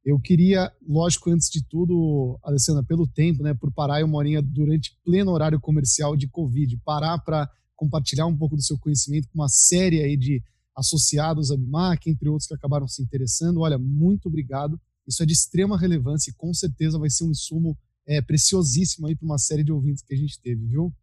[0.06, 4.98] Eu queria, lógico, antes de tudo, Alessandra, pelo tempo, né, por parar uma horinha durante
[5.04, 9.50] pleno horário comercial de Covid, parar para compartilhar um pouco do seu conhecimento com uma
[9.50, 10.42] série aí de
[10.78, 13.60] associados à BIMAC, entre outros que acabaram se interessando.
[13.60, 14.80] Olha, muito obrigado.
[15.06, 17.78] Isso é de extrema relevância e com certeza vai ser um insumo
[18.08, 20.94] é, preciosíssimo aí para uma série de ouvintes que a gente teve, viu?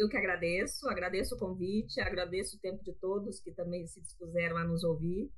[0.00, 4.56] Eu que agradeço, agradeço o convite, agradeço o tempo de todos que também se dispuseram
[4.56, 5.30] a nos ouvir.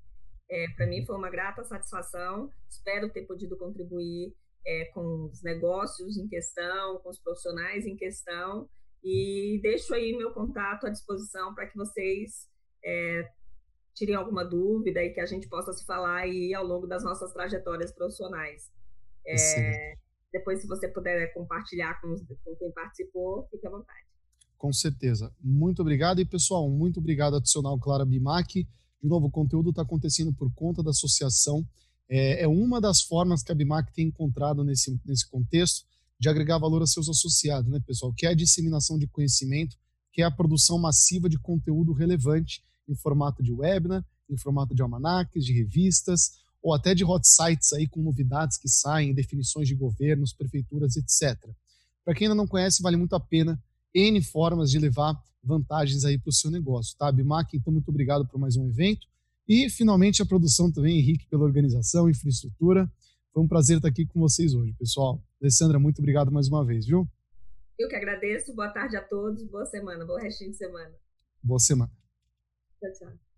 [0.49, 2.49] É, Para mim foi uma grata satisfação.
[2.71, 4.33] Espero ter podido contribuir
[4.65, 8.71] é, com os negócios em questão, com os profissionais em questão.
[9.03, 12.49] E deixo aí meu contato à disposição para que vocês
[12.85, 13.29] é,
[13.97, 17.33] tirem alguma dúvida e que a gente possa se falar aí ao longo das nossas
[17.33, 18.71] trajetórias profissionais.
[19.27, 19.95] É,
[20.33, 24.12] depois, se você puder compartilhar com, com quem participou, fique à vontade.
[24.63, 25.35] Com certeza.
[25.43, 26.21] Muito obrigado.
[26.21, 28.63] E, pessoal, muito obrigado adicional Clara Bimac.
[28.63, 31.67] De novo, o conteúdo está acontecendo por conta da associação.
[32.09, 35.85] É, é, uma das formas que a Bimac tem encontrado nesse, nesse contexto
[36.17, 38.15] de agregar valor a seus associados, né, pessoal?
[38.17, 39.77] Que é a disseminação de conhecimento,
[40.13, 44.81] que é a produção massiva de conteúdo relevante em formato de webinar, em formato de
[44.81, 49.75] almanacs, de revistas, ou até de hot sites aí com novidades que saem, definições de
[49.75, 51.51] governos, prefeituras, etc.
[52.05, 53.61] Para quem ainda não conhece, vale muito a pena
[53.95, 57.11] N formas de levar vantagens aí para o seu negócio, tá?
[57.11, 59.07] Bimac, então, muito obrigado por mais um evento.
[59.49, 62.91] E, finalmente, a produção também, Henrique, pela organização, infraestrutura.
[63.33, 65.23] Foi um prazer estar aqui com vocês hoje, pessoal.
[65.41, 67.09] Alessandra, muito obrigado mais uma vez, viu?
[67.79, 68.55] Eu que agradeço.
[68.55, 69.43] Boa tarde a todos.
[69.45, 70.05] Boa semana.
[70.05, 70.93] Boa restinho de semana.
[71.43, 71.91] Boa semana.
[72.81, 73.32] Tchau, tchau.